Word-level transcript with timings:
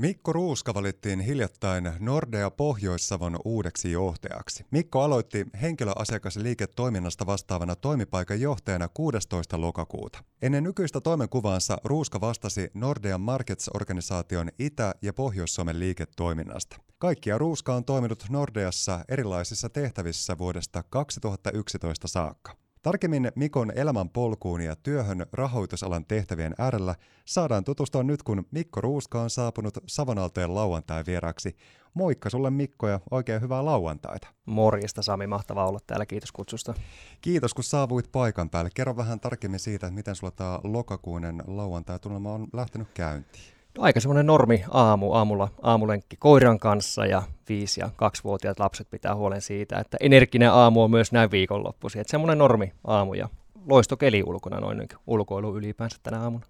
Mikko 0.00 0.32
Ruuska 0.32 0.74
valittiin 0.74 1.20
hiljattain 1.20 1.92
Nordea 1.98 2.50
Pohjois-Savon 2.50 3.38
uudeksi 3.44 3.92
johtajaksi. 3.92 4.64
Mikko 4.70 5.02
aloitti 5.02 5.46
henkilöasiakasliiketoiminnasta 5.62 7.26
vastaavana 7.26 7.76
toimipaikan 7.76 8.40
johtajana 8.40 8.88
16. 8.88 9.60
lokakuuta. 9.60 10.24
Ennen 10.42 10.64
nykyistä 10.64 11.00
toimenkuvaansa 11.00 11.78
Ruuska 11.84 12.20
vastasi 12.20 12.70
Nordea 12.74 13.18
Markets-organisaation 13.18 14.48
Itä- 14.58 14.94
ja 15.02 15.12
Pohjois-Suomen 15.12 15.80
liiketoiminnasta. 15.80 16.76
Kaikkia 16.98 17.38
Ruuska 17.38 17.74
on 17.74 17.84
toiminut 17.84 18.24
Nordeassa 18.30 19.04
erilaisissa 19.08 19.68
tehtävissä 19.68 20.38
vuodesta 20.38 20.82
2011 20.90 22.08
saakka. 22.08 22.56
Tarkemmin 22.82 23.32
Mikon 23.36 23.72
elämän 23.74 24.08
polkuun 24.08 24.60
ja 24.60 24.76
työhön 24.76 25.26
rahoitusalan 25.32 26.04
tehtävien 26.04 26.54
äärellä 26.58 26.94
saadaan 27.24 27.64
tutustua 27.64 28.02
nyt, 28.02 28.22
kun 28.22 28.46
Mikko 28.50 28.80
Ruuska 28.80 29.20
on 29.20 29.30
saapunut 29.30 29.78
Savonaltojen 29.86 30.54
lauantai 30.54 31.04
vieraksi. 31.06 31.56
Moikka 31.94 32.30
sulle 32.30 32.50
Mikko 32.50 32.88
ja 32.88 33.00
oikein 33.10 33.42
hyvää 33.42 33.64
lauantaita. 33.64 34.28
Morjesta 34.46 35.02
Sami, 35.02 35.26
mahtavaa 35.26 35.68
olla 35.68 35.78
täällä, 35.86 36.06
kiitos 36.06 36.32
kutsusta. 36.32 36.74
Kiitos 37.20 37.54
kun 37.54 37.64
saavuit 37.64 38.12
paikan 38.12 38.50
päälle. 38.50 38.70
Kerro 38.74 38.96
vähän 38.96 39.20
tarkemmin 39.20 39.60
siitä, 39.60 39.86
että 39.86 39.94
miten 39.94 40.16
sulla 40.16 40.30
tämä 40.30 40.60
lokakuinen 40.64 41.42
lauantai 41.46 41.98
on 42.24 42.46
lähtenyt 42.52 42.88
käyntiin. 42.94 43.59
Aika 43.78 44.00
semmoinen 44.00 44.26
normi 44.26 44.64
aamu, 44.70 45.12
aamulla 45.12 45.48
aamulenkki 45.62 46.16
koiran 46.16 46.58
kanssa 46.58 47.06
ja 47.06 47.22
viisi- 47.48 47.80
ja 47.80 47.90
kaksivuotiaat 47.96 48.58
lapset 48.58 48.90
pitää 48.90 49.14
huolen 49.14 49.42
siitä, 49.42 49.78
että 49.78 49.96
energinen 50.00 50.52
aamu 50.52 50.82
on 50.82 50.90
myös 50.90 51.12
näin 51.12 51.30
viikonloppuisin. 51.30 52.00
Että 52.00 52.10
semmoinen 52.10 52.38
normi 52.38 52.72
aamu 52.86 53.14
ja 53.14 53.28
loistokeli 53.66 54.22
ulkona 54.22 54.60
noin 54.60 54.88
ulkoilu 55.06 55.56
ylipäänsä 55.56 55.96
tänä 56.02 56.22
aamuna. 56.22 56.46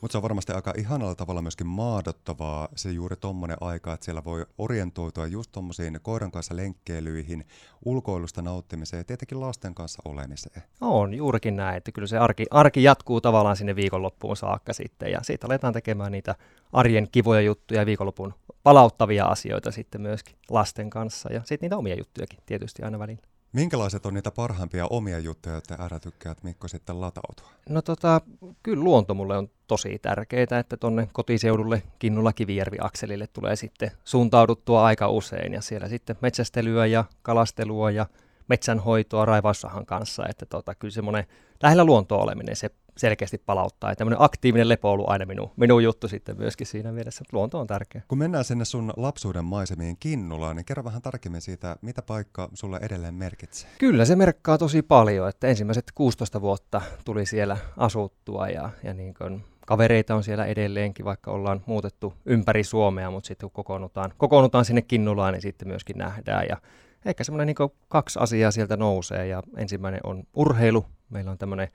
Mutta 0.00 0.12
se 0.12 0.18
on 0.18 0.22
varmasti 0.22 0.52
aika 0.52 0.74
ihanalla 0.78 1.14
tavalla 1.14 1.42
myöskin 1.42 1.66
maadottavaa 1.66 2.68
se 2.76 2.90
juuri 2.90 3.16
tuommoinen 3.16 3.56
aika, 3.60 3.92
että 3.92 4.04
siellä 4.04 4.24
voi 4.24 4.46
orientoitua 4.58 5.26
just 5.26 5.52
tuommoisiin 5.52 5.98
koiran 6.02 6.30
kanssa 6.30 6.56
lenkkeilyihin, 6.56 7.46
ulkoilusta 7.84 8.42
nauttimiseen 8.42 9.00
ja 9.00 9.04
tietenkin 9.04 9.40
lasten 9.40 9.74
kanssa 9.74 10.02
olemiseen. 10.04 10.62
On 10.80 11.14
juurikin 11.14 11.56
näin, 11.56 11.76
että 11.76 11.92
kyllä 11.92 12.08
se 12.08 12.18
arki, 12.18 12.46
arki 12.50 12.82
jatkuu 12.82 13.20
tavallaan 13.20 13.56
sinne 13.56 13.76
viikonloppuun 13.76 14.36
saakka 14.36 14.72
sitten 14.72 15.12
ja 15.12 15.22
siitä 15.22 15.46
aletaan 15.46 15.72
tekemään 15.72 16.12
niitä 16.12 16.34
arjen 16.72 17.08
kivoja 17.12 17.40
juttuja 17.40 17.86
viikonlopun 17.86 18.34
palauttavia 18.62 19.26
asioita 19.26 19.70
sitten 19.70 20.00
myöskin 20.00 20.36
lasten 20.50 20.90
kanssa 20.90 21.32
ja 21.32 21.40
sitten 21.40 21.58
niitä 21.66 21.76
omia 21.76 21.94
juttujakin 21.94 22.38
tietysti 22.46 22.82
aina 22.82 22.98
välillä. 22.98 23.33
Minkälaiset 23.54 24.06
on 24.06 24.14
niitä 24.14 24.30
parhaimpia 24.30 24.86
omia 24.86 25.18
juttuja, 25.18 25.54
joita 25.54 25.84
ärä 25.84 25.98
tykkäät 25.98 26.42
Mikko 26.42 26.68
sitten 26.68 27.00
latautua? 27.00 27.50
No 27.68 27.82
tota, 27.82 28.20
kyllä 28.62 28.84
luonto 28.84 29.14
mulle 29.14 29.38
on 29.38 29.50
tosi 29.66 29.98
tärkeää, 29.98 30.58
että 30.60 30.76
tonne 30.76 31.08
kotiseudulle 31.12 31.82
Kinnula 31.98 32.32
Kivijärvi-akselille 32.32 33.26
tulee 33.26 33.56
sitten 33.56 33.90
suuntauduttua 34.04 34.84
aika 34.84 35.08
usein 35.08 35.52
ja 35.52 35.60
siellä 35.60 35.88
sitten 35.88 36.16
metsästelyä 36.20 36.86
ja 36.86 37.04
kalastelua 37.22 37.90
ja 37.90 38.06
metsänhoitoa 38.48 39.24
raivaussahan 39.24 39.86
kanssa, 39.86 40.26
että 40.28 40.46
tota, 40.46 40.74
kyllä 40.74 40.92
semmoinen 40.92 41.24
lähellä 41.62 41.84
luontoa 41.84 42.22
oleminen, 42.22 42.56
se 42.56 42.70
selkeästi 42.96 43.38
palauttaa. 43.38 43.90
Ja 43.90 43.96
tämmöinen 43.96 44.22
aktiivinen 44.22 44.68
lepo 44.68 44.88
on 44.88 44.92
ollut 44.92 45.08
aina 45.08 45.26
minun, 45.26 45.50
minun 45.56 45.84
juttu 45.84 46.08
sitten 46.08 46.38
myöskin 46.38 46.66
siinä 46.66 46.92
mielessä, 46.92 47.22
että 47.22 47.36
luonto 47.36 47.60
on 47.60 47.66
tärkeä. 47.66 48.02
Kun 48.08 48.18
mennään 48.18 48.44
sinne 48.44 48.64
sun 48.64 48.92
lapsuuden 48.96 49.44
maisemiin 49.44 49.96
Kinnulaan, 50.00 50.56
niin 50.56 50.64
kerro 50.64 50.84
vähän 50.84 51.02
tarkemmin 51.02 51.40
siitä, 51.40 51.76
mitä 51.82 52.02
paikka 52.02 52.48
sulle 52.54 52.78
edelleen 52.82 53.14
merkitsee. 53.14 53.70
Kyllä 53.78 54.04
se 54.04 54.16
merkkaa 54.16 54.58
tosi 54.58 54.82
paljon, 54.82 55.28
että 55.28 55.46
ensimmäiset 55.46 55.84
16 55.94 56.40
vuotta 56.40 56.80
tuli 57.04 57.26
siellä 57.26 57.56
asuttua 57.76 58.48
ja, 58.48 58.70
ja 58.82 58.94
niin 58.94 59.14
kuin 59.14 59.44
kavereita 59.66 60.14
on 60.14 60.24
siellä 60.24 60.44
edelleenkin, 60.44 61.04
vaikka 61.04 61.30
ollaan 61.30 61.62
muutettu 61.66 62.14
ympäri 62.26 62.64
Suomea, 62.64 63.10
mutta 63.10 63.28
sitten 63.28 63.50
kun 63.50 63.54
kokoonnutaan, 63.54 64.12
kokoonnutaan 64.18 64.64
sinne 64.64 64.82
Kinnulaan, 64.82 65.32
niin 65.32 65.42
sitten 65.42 65.68
myöskin 65.68 65.98
nähdään. 65.98 66.46
Ja 66.48 66.56
ehkä 67.04 67.24
semmoinen 67.24 67.46
niin 67.46 67.70
kaksi 67.88 68.18
asiaa 68.18 68.50
sieltä 68.50 68.76
nousee 68.76 69.26
ja 69.26 69.42
ensimmäinen 69.56 70.00
on 70.04 70.24
urheilu. 70.34 70.86
Meillä 71.10 71.30
on 71.30 71.38
tämmöinen 71.38 71.68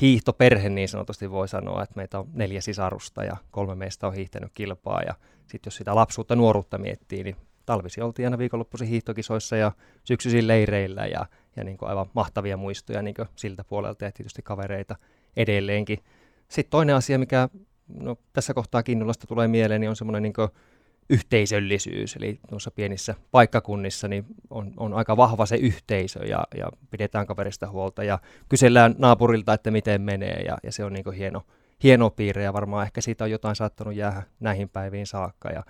hiihtoperhe 0.00 0.68
niin 0.68 0.88
sanotusti 0.88 1.30
voi 1.30 1.48
sanoa, 1.48 1.82
että 1.82 1.96
meitä 1.96 2.18
on 2.18 2.28
neljä 2.32 2.60
sisarusta 2.60 3.24
ja 3.24 3.36
kolme 3.50 3.74
meistä 3.74 4.06
on 4.06 4.14
hiihtänyt 4.14 4.50
kilpaa 4.54 5.02
ja 5.02 5.14
sitten 5.46 5.70
jos 5.70 5.76
sitä 5.76 5.94
lapsuutta, 5.94 6.36
nuoruutta 6.36 6.78
miettii, 6.78 7.24
niin 7.24 7.36
talvisi 7.66 8.00
oltiin 8.00 8.26
aina 8.26 8.38
viikonloppuisin 8.38 8.88
hiihtokisoissa 8.88 9.56
ja 9.56 9.72
syksyisin 10.04 10.48
leireillä 10.48 11.06
ja, 11.06 11.26
ja 11.56 11.64
niin 11.64 11.78
aivan 11.80 12.06
mahtavia 12.14 12.56
muistoja 12.56 13.02
niin 13.02 13.14
siltä 13.36 13.64
puolelta 13.64 14.04
ja 14.04 14.12
tietysti 14.12 14.42
kavereita 14.42 14.96
edelleenkin. 15.36 15.98
Sitten 16.48 16.70
toinen 16.70 16.96
asia, 16.96 17.18
mikä 17.18 17.48
no, 17.88 18.16
tässä 18.32 18.54
kohtaa 18.54 18.82
Kinnulasta 18.82 19.26
tulee 19.26 19.48
mieleen, 19.48 19.80
niin 19.80 19.88
on 19.88 19.96
semmoinen 19.96 20.22
niin 20.22 20.32
yhteisöllisyys, 21.10 22.16
eli 22.16 22.40
tuossa 22.48 22.70
pienissä 22.70 23.14
paikkakunnissa 23.30 24.08
niin 24.08 24.24
on, 24.50 24.72
on 24.76 24.94
aika 24.94 25.16
vahva 25.16 25.46
se 25.46 25.56
yhteisö 25.56 26.26
ja, 26.26 26.44
ja 26.56 26.68
pidetään 26.90 27.26
kaverista 27.26 27.70
huolta 27.70 28.04
ja 28.04 28.18
kysellään 28.48 28.94
naapurilta, 28.98 29.52
että 29.52 29.70
miten 29.70 30.02
menee 30.02 30.42
ja, 30.42 30.58
ja 30.62 30.72
se 30.72 30.84
on 30.84 30.92
niin 30.92 31.12
hieno, 31.16 31.42
hieno 31.82 32.10
piirre 32.10 32.42
ja 32.42 32.52
varmaan 32.52 32.86
ehkä 32.86 33.00
siitä 33.00 33.24
on 33.24 33.30
jotain 33.30 33.56
saattanut 33.56 33.94
jäädä 33.94 34.22
näihin 34.40 34.68
päiviin 34.68 35.06
saakka. 35.06 35.48
Ja 35.48 35.62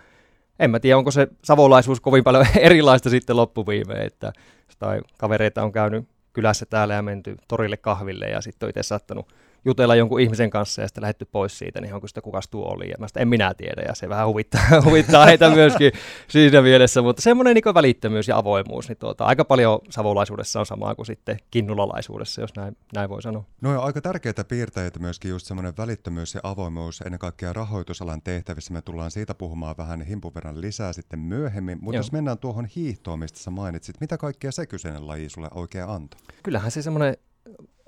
en 0.58 0.70
mä 0.70 0.80
tiedä, 0.80 0.98
onko 0.98 1.10
se 1.10 1.28
savolaisuus 1.44 2.00
kovin 2.00 2.24
paljon 2.24 2.46
erilaista 2.60 3.10
sitten 3.10 3.36
loppuviimeen, 3.36 4.06
että 4.06 4.32
tai 4.78 5.00
kavereita 5.18 5.62
on 5.62 5.72
käynyt 5.72 6.08
kylässä 6.32 6.66
täällä 6.66 6.94
ja 6.94 7.02
menty 7.02 7.36
torille 7.48 7.76
kahville 7.76 8.26
ja 8.26 8.40
sitten 8.40 8.66
on 8.66 8.70
itse 8.70 8.82
saattanut 8.82 9.26
jutella 9.64 9.94
jonkun 9.94 10.20
ihmisen 10.20 10.50
kanssa 10.50 10.82
ja 10.82 10.88
sitten 10.88 11.02
lähetty 11.02 11.24
pois 11.24 11.58
siitä, 11.58 11.80
niin 11.80 11.94
onko 11.94 12.08
sitä 12.08 12.20
kukas 12.20 12.48
tuo 12.48 12.72
oli. 12.72 12.88
Ja 12.88 12.94
mä 12.98 13.08
sitä 13.08 13.20
en 13.20 13.28
minä 13.28 13.54
tiedä 13.54 13.82
ja 13.88 13.94
se 13.94 14.08
vähän 14.08 14.26
huvittaa, 14.26 14.62
huvittaa 14.84 15.26
heitä 15.26 15.50
myöskin 15.50 15.92
siinä 16.28 16.62
mielessä, 16.62 17.02
mutta 17.02 17.22
semmoinen 17.22 17.54
niin 17.54 17.74
välittömyys 17.74 18.28
ja 18.28 18.36
avoimuus, 18.36 18.88
niin 18.88 18.98
tuota, 18.98 19.24
aika 19.24 19.44
paljon 19.44 19.78
savolaisuudessa 19.90 20.60
on 20.60 20.66
samaa 20.66 20.94
kuin 20.94 21.06
sitten 21.06 21.38
kinnulalaisuudessa, 21.50 22.40
jos 22.40 22.54
näin, 22.56 22.76
näin 22.94 23.10
voi 23.10 23.22
sanoa. 23.22 23.44
No 23.60 23.72
ja 23.72 23.80
aika 23.80 24.00
tärkeitä 24.00 24.44
piirteitä 24.44 24.98
myöskin 24.98 25.30
just 25.30 25.46
semmoinen 25.46 25.74
välittömyys 25.78 26.34
ja 26.34 26.40
avoimuus 26.42 27.00
ennen 27.00 27.18
kaikkea 27.18 27.52
rahoitusalan 27.52 28.22
tehtävissä. 28.22 28.72
Me 28.72 28.82
tullaan 28.82 29.10
siitä 29.10 29.34
puhumaan 29.34 29.74
vähän 29.78 30.02
himpun 30.02 30.34
verran 30.34 30.60
lisää 30.60 30.92
sitten 30.92 31.18
myöhemmin, 31.18 31.78
mutta 31.80 31.96
jos 31.96 32.12
mennään 32.12 32.38
tuohon 32.38 32.66
hiihtoon, 32.66 33.18
mistä 33.18 33.38
sä 33.38 33.50
mainitsit, 33.50 34.00
mitä 34.00 34.18
kaikkea 34.18 34.52
se 34.52 34.66
kyseinen 34.66 35.06
laji 35.06 35.28
sulle 35.28 35.48
oikein 35.54 35.88
antoi? 35.88 36.20
Kyllähän 36.42 36.70
se 36.70 36.82
semmoinen 36.82 37.16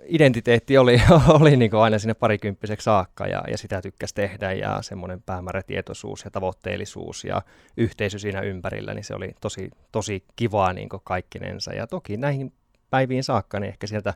identiteetti 0.06 0.78
oli, 0.78 1.02
oli 1.40 1.56
niin 1.56 1.74
aina 1.74 1.98
sinne 1.98 2.14
parikymppiseksi 2.14 2.84
saakka 2.84 3.26
ja, 3.26 3.44
ja 3.50 3.58
sitä 3.58 3.82
tykkäsi 3.82 4.14
tehdä 4.14 4.52
ja 4.52 4.82
semmoinen 4.82 5.22
päämäärätietoisuus 5.22 6.24
ja 6.24 6.30
tavoitteellisuus 6.30 7.24
ja 7.24 7.42
yhteisö 7.76 8.18
siinä 8.18 8.40
ympärillä, 8.40 8.94
niin 8.94 9.04
se 9.04 9.14
oli 9.14 9.30
tosi, 9.40 9.70
tosi 9.92 10.24
kivaa 10.36 10.72
niin 10.72 10.88
kaikkinensa. 11.04 11.72
Ja 11.72 11.86
toki 11.86 12.16
näihin 12.16 12.52
päiviin 12.90 13.24
saakka 13.24 13.60
niin 13.60 13.68
ehkä 13.68 13.86
sieltä 13.86 14.14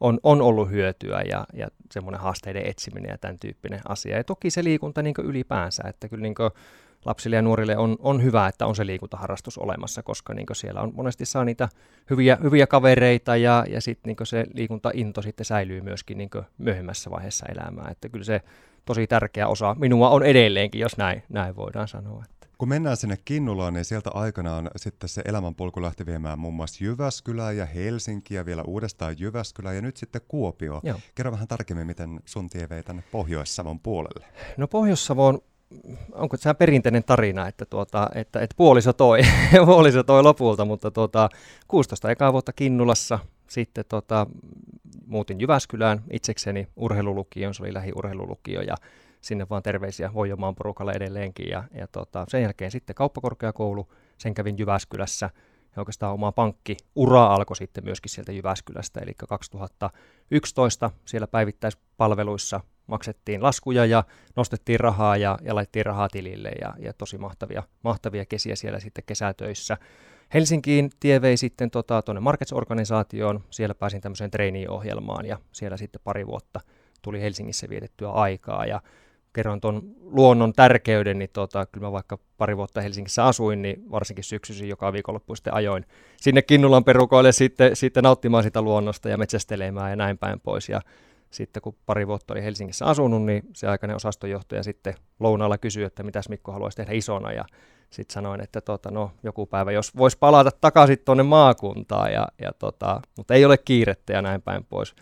on, 0.00 0.20
on 0.22 0.42
ollut 0.42 0.70
hyötyä 0.70 1.22
ja, 1.30 1.46
ja 1.52 1.68
semmoinen 1.90 2.20
haasteiden 2.20 2.66
etsiminen 2.66 3.10
ja 3.10 3.18
tämän 3.18 3.38
tyyppinen 3.38 3.80
asia. 3.88 4.16
Ja 4.16 4.24
toki 4.24 4.50
se 4.50 4.64
liikunta 4.64 5.02
niin 5.02 5.14
ylipäänsä, 5.22 5.82
että 5.88 6.08
kyllä 6.08 6.22
niin 6.22 6.34
lapsille 7.06 7.36
ja 7.36 7.42
nuorille 7.42 7.76
on, 7.76 7.96
on 7.98 8.22
hyvä, 8.22 8.46
että 8.46 8.66
on 8.66 8.76
se 8.76 8.86
liikuntaharrastus 8.86 9.58
olemassa, 9.58 10.02
koska 10.02 10.34
niin 10.34 10.46
siellä 10.52 10.80
on 10.80 10.92
monesti 10.94 11.26
saa 11.26 11.44
niitä 11.44 11.68
hyviä, 12.10 12.38
hyviä 12.42 12.66
kavereita 12.66 13.36
ja, 13.36 13.64
ja 13.68 13.80
sitten 13.80 14.16
niin 14.18 14.26
se 14.26 14.46
liikuntainto 14.54 15.22
sitten 15.22 15.44
säilyy 15.44 15.80
myöskin 15.80 16.18
niin 16.18 16.30
myöhemmässä 16.58 17.10
vaiheessa 17.10 17.46
elämää. 17.46 17.88
Että 17.90 18.08
kyllä 18.08 18.24
se 18.24 18.40
tosi 18.84 19.06
tärkeä 19.06 19.48
osa 19.48 19.76
minua 19.78 20.10
on 20.10 20.22
edelleenkin, 20.22 20.80
jos 20.80 20.96
näin, 20.96 21.22
näin 21.28 21.56
voidaan 21.56 21.88
sanoa. 21.88 22.24
Kun 22.58 22.68
mennään 22.68 22.96
sinne 22.96 23.18
Kinnulaan, 23.24 23.74
niin 23.74 23.84
sieltä 23.84 24.10
aikanaan 24.10 24.70
sitten 24.76 25.08
se 25.08 25.22
elämänpolku 25.24 25.82
lähti 25.82 26.06
viemään 26.06 26.38
muun 26.38 26.54
muassa 26.54 26.84
Jyväskylää 26.84 27.52
ja 27.52 27.66
Helsinkiä, 27.66 28.46
vielä 28.46 28.62
uudestaan 28.62 29.16
Jyväskylää 29.18 29.72
ja 29.72 29.82
nyt 29.82 29.96
sitten 29.96 30.20
Kuopio. 30.28 30.80
Joo. 30.82 31.00
Kerro 31.14 31.32
vähän 31.32 31.48
tarkemmin, 31.48 31.86
miten 31.86 32.20
sun 32.24 32.48
tie 32.48 32.68
vei 32.68 32.82
tänne 32.82 33.02
Pohjois-Savon 33.12 33.80
puolelle. 33.80 34.26
No 34.56 34.68
Pohjois-Savon 34.68 35.40
onko 36.12 36.36
se 36.36 36.54
perinteinen 36.54 37.04
tarina, 37.04 37.48
että, 37.48 37.64
tuota, 37.64 38.10
että, 38.14 38.40
että 38.40 38.54
puoliso, 38.56 38.92
toi, 38.92 39.20
puoliso 39.66 40.02
toi 40.02 40.22
lopulta, 40.22 40.64
mutta 40.64 40.90
tuota, 40.90 41.28
16 41.68 42.10
ekaa 42.10 42.32
vuotta 42.32 42.52
Kinnulassa, 42.52 43.18
sitten 43.48 43.84
tuota, 43.88 44.26
muutin 45.06 45.40
Jyväskylään 45.40 46.02
itsekseni 46.10 46.68
urheilulukioon, 46.76 47.54
se 47.54 47.62
oli 47.62 47.74
lähiurheilulukio 47.74 48.60
ja 48.60 48.74
sinne 49.20 49.46
vaan 49.50 49.62
terveisiä 49.62 50.14
Voijomaan 50.14 50.54
porukalle 50.54 50.92
edelleenkin 50.92 51.48
ja, 51.48 51.64
ja 51.74 51.86
tuota, 51.86 52.26
sen 52.28 52.42
jälkeen 52.42 52.70
sitten 52.70 52.94
kauppakorkeakoulu, 52.94 53.92
sen 54.18 54.34
kävin 54.34 54.58
Jyväskylässä 54.58 55.30
ja 55.76 55.80
oikeastaan 55.80 56.14
oma 56.14 56.32
pankkiura 56.32 57.26
alkoi 57.26 57.56
sitten 57.56 57.84
myöskin 57.84 58.10
sieltä 58.10 58.32
Jyväskylästä, 58.32 59.00
eli 59.00 59.12
2011 59.28 60.90
siellä 61.04 61.26
päivittäispalveluissa 61.26 62.60
maksettiin 62.86 63.42
laskuja 63.42 63.86
ja 63.86 64.04
nostettiin 64.36 64.80
rahaa 64.80 65.16
ja, 65.16 65.38
ja 65.42 65.54
laittiin 65.54 65.86
rahaa 65.86 66.08
tilille 66.08 66.52
ja, 66.60 66.74
ja 66.78 66.92
tosi 66.92 67.18
mahtavia, 67.18 67.62
mahtavia 67.82 68.24
kesiä 68.24 68.56
siellä 68.56 68.80
sitten 68.80 69.04
kesätöissä. 69.06 69.76
Helsinkiin 70.34 70.90
tie 71.00 71.22
vei 71.22 71.36
sitten 71.36 71.70
tuonne 71.70 71.86
tota, 71.86 72.20
Markets-organisaatioon, 72.20 73.40
siellä 73.50 73.74
pääsin 73.74 74.00
tämmöiseen 74.00 74.30
trainee-ohjelmaan 74.30 75.26
ja 75.26 75.38
siellä 75.52 75.76
sitten 75.76 76.00
pari 76.04 76.26
vuotta 76.26 76.60
tuli 77.02 77.20
Helsingissä 77.20 77.68
vietettyä 77.68 78.10
aikaa 78.10 78.66
ja 78.66 78.80
kerron 79.32 79.60
tuon 79.60 79.82
luonnon 80.00 80.52
tärkeyden, 80.52 81.18
niin 81.18 81.30
tota, 81.32 81.66
kyllä 81.66 81.86
mä 81.86 81.92
vaikka 81.92 82.18
pari 82.36 82.56
vuotta 82.56 82.80
Helsingissä 82.80 83.24
asuin, 83.24 83.62
niin 83.62 83.90
varsinkin 83.90 84.24
syksyisin 84.24 84.68
joka 84.68 84.92
viikonloppu 84.92 85.34
sitten 85.34 85.54
ajoin 85.54 85.84
sinne 86.16 86.42
Kinnulan 86.42 86.84
perukoille 86.84 87.32
sitten, 87.32 87.76
sitten 87.76 88.02
nauttimaan 88.02 88.42
sitä 88.42 88.62
luonnosta 88.62 89.08
ja 89.08 89.18
metsästelemään 89.18 89.90
ja 89.90 89.96
näin 89.96 90.18
päin 90.18 90.40
pois. 90.40 90.68
Ja 90.68 90.80
sitten 91.36 91.62
kun 91.62 91.76
pari 91.86 92.06
vuotta 92.06 92.34
oli 92.34 92.42
Helsingissä 92.42 92.86
asunut, 92.86 93.24
niin 93.24 93.42
se 93.52 93.68
aikainen 93.68 93.96
osastonjohtaja 93.96 94.62
sitten 94.62 94.94
lounaalla 95.20 95.58
kysyi, 95.58 95.84
että 95.84 96.02
mitäs 96.02 96.28
Mikko 96.28 96.52
haluaisi 96.52 96.76
tehdä 96.76 96.92
isona. 96.92 97.32
Ja 97.32 97.44
sitten 97.90 98.14
sanoin, 98.14 98.40
että 98.40 98.60
tota, 98.60 98.90
no, 98.90 99.10
joku 99.22 99.46
päivä, 99.46 99.72
jos 99.72 99.96
voisi 99.96 100.18
palata 100.18 100.50
takaisin 100.60 100.98
tuonne 101.04 101.22
maakuntaan, 101.22 102.12
ja, 102.12 102.28
ja 102.42 102.52
tota, 102.58 103.00
mutta 103.16 103.34
ei 103.34 103.44
ole 103.44 103.58
kiirettä 103.58 104.12
ja 104.12 104.22
näin 104.22 104.42
päin 104.42 104.64
pois. 104.64 104.94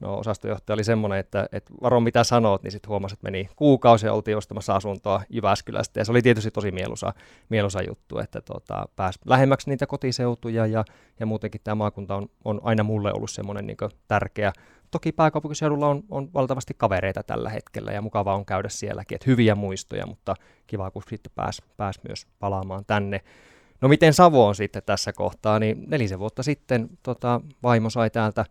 No 0.00 0.18
osastonjohtaja 0.18 0.74
oli 0.74 0.84
semmoinen, 0.84 1.18
että, 1.18 1.48
että 1.52 1.74
varo 1.82 2.00
mitä 2.00 2.24
sanot, 2.24 2.62
niin 2.62 2.72
sitten 2.72 2.88
huomasi, 2.88 3.12
että 3.12 3.26
meni 3.26 3.48
kuukausi 3.56 4.06
ja 4.06 4.12
oltiin 4.12 4.36
ostamassa 4.36 4.76
asuntoa 4.76 5.22
Jyväskylästä. 5.30 6.00
Ja 6.00 6.04
se 6.04 6.12
oli 6.12 6.22
tietysti 6.22 6.50
tosi 6.50 6.70
mieluisa, 6.70 7.14
mieluisa 7.48 7.82
juttu, 7.82 8.18
että 8.18 8.40
tota, 8.40 8.88
pääsi 8.96 9.18
lähemmäksi 9.26 9.70
niitä 9.70 9.86
kotiseutuja 9.86 10.66
ja, 10.66 10.84
ja 11.20 11.26
muutenkin 11.26 11.60
tämä 11.64 11.74
maakunta 11.74 12.14
on, 12.14 12.28
on 12.44 12.60
aina 12.62 12.82
mulle 12.82 13.12
ollut 13.12 13.30
semmoinen 13.30 13.66
niin 13.66 13.76
tärkeä. 14.08 14.52
Toki 14.90 15.12
pääkaupunkiseudulla 15.12 15.88
on, 15.88 16.02
on 16.10 16.32
valtavasti 16.34 16.74
kavereita 16.74 17.22
tällä 17.22 17.50
hetkellä 17.50 17.92
ja 17.92 18.02
mukavaa 18.02 18.34
on 18.34 18.46
käydä 18.46 18.68
sielläkin, 18.68 19.14
että 19.16 19.30
hyviä 19.30 19.54
muistoja, 19.54 20.06
mutta 20.06 20.34
kiva 20.66 20.90
kun 20.90 21.02
sitten 21.08 21.32
pääsi 21.34 21.62
pääs 21.76 22.00
myös 22.08 22.26
palaamaan 22.38 22.84
tänne. 22.86 23.20
No 23.80 23.88
miten 23.88 24.14
Savo 24.14 24.46
on 24.46 24.54
sitten 24.54 24.82
tässä 24.86 25.12
kohtaa, 25.12 25.58
niin 25.58 25.84
nelisen 25.86 26.18
vuotta 26.18 26.42
sitten 26.42 26.88
tota, 27.02 27.40
vaimo 27.62 27.90
sai 27.90 28.10
täältä 28.10 28.44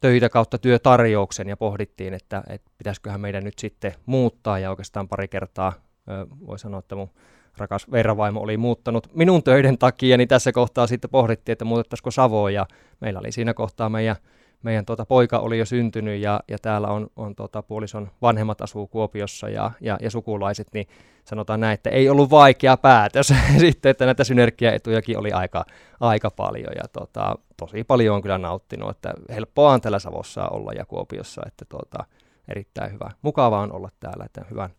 töitä 0.00 0.28
kautta 0.28 0.58
työtarjouksen 0.58 1.48
ja 1.48 1.56
pohdittiin, 1.56 2.14
että, 2.14 2.42
että 2.48 2.70
pitäisiköhän 2.78 3.20
meidän 3.20 3.44
nyt 3.44 3.58
sitten 3.58 3.92
muuttaa 4.06 4.58
ja 4.58 4.70
oikeastaan 4.70 5.08
pari 5.08 5.28
kertaa 5.28 5.72
voi 6.46 6.58
sanoa, 6.58 6.78
että 6.78 6.94
mun 6.94 7.10
rakas 7.56 7.90
verravaimo 7.90 8.40
oli 8.40 8.56
muuttanut 8.56 9.08
minun 9.14 9.42
töiden 9.42 9.78
takia, 9.78 10.16
niin 10.16 10.28
tässä 10.28 10.52
kohtaa 10.52 10.86
sitten 10.86 11.10
pohdittiin, 11.10 11.52
että 11.52 11.64
muutettaisiko 11.64 12.10
Savoon 12.10 12.54
ja 12.54 12.66
meillä 13.00 13.20
oli 13.20 13.32
siinä 13.32 13.54
kohtaa 13.54 13.88
meidän 13.88 14.16
meidän 14.62 14.86
tuota, 14.86 15.06
poika 15.06 15.38
oli 15.38 15.58
jo 15.58 15.64
syntynyt 15.64 16.20
ja, 16.20 16.40
ja 16.48 16.58
täällä 16.58 16.88
on, 16.88 17.06
on 17.16 17.34
tuota, 17.34 17.62
puolison 17.62 18.10
vanhemmat 18.22 18.60
asuu 18.60 18.86
Kuopiossa 18.86 19.48
ja, 19.48 19.70
ja, 19.80 19.98
ja 20.00 20.10
sukulaiset, 20.10 20.68
niin 20.74 20.86
sanotaan 21.24 21.60
näin, 21.60 21.74
että 21.74 21.90
ei 21.90 22.08
ollut 22.08 22.30
vaikea 22.30 22.76
päätös 22.76 23.34
sitten, 23.58 23.90
että 23.90 24.04
näitä 24.04 24.24
synergiaetujakin 24.24 25.18
oli 25.18 25.32
aika, 25.32 25.64
aika 26.00 26.30
paljon 26.30 26.72
ja 26.76 26.88
tota, 26.92 27.36
tosi 27.56 27.84
paljon 27.84 28.16
on 28.16 28.22
kyllä 28.22 28.38
nauttinut, 28.38 28.90
että 28.90 29.14
helppoa 29.34 29.72
on 29.72 29.80
täällä 29.80 29.98
Savossa 29.98 30.48
olla 30.48 30.72
ja 30.72 30.84
Kuopiossa, 30.84 31.42
että 31.46 31.64
tota, 31.64 32.04
erittäin 32.48 32.92
hyvä. 32.92 33.10
Mukavaa 33.22 33.60
on 33.60 33.72
olla 33.72 33.88
täällä, 34.00 34.24
että 34.24 34.44
hyvän, 34.50 34.70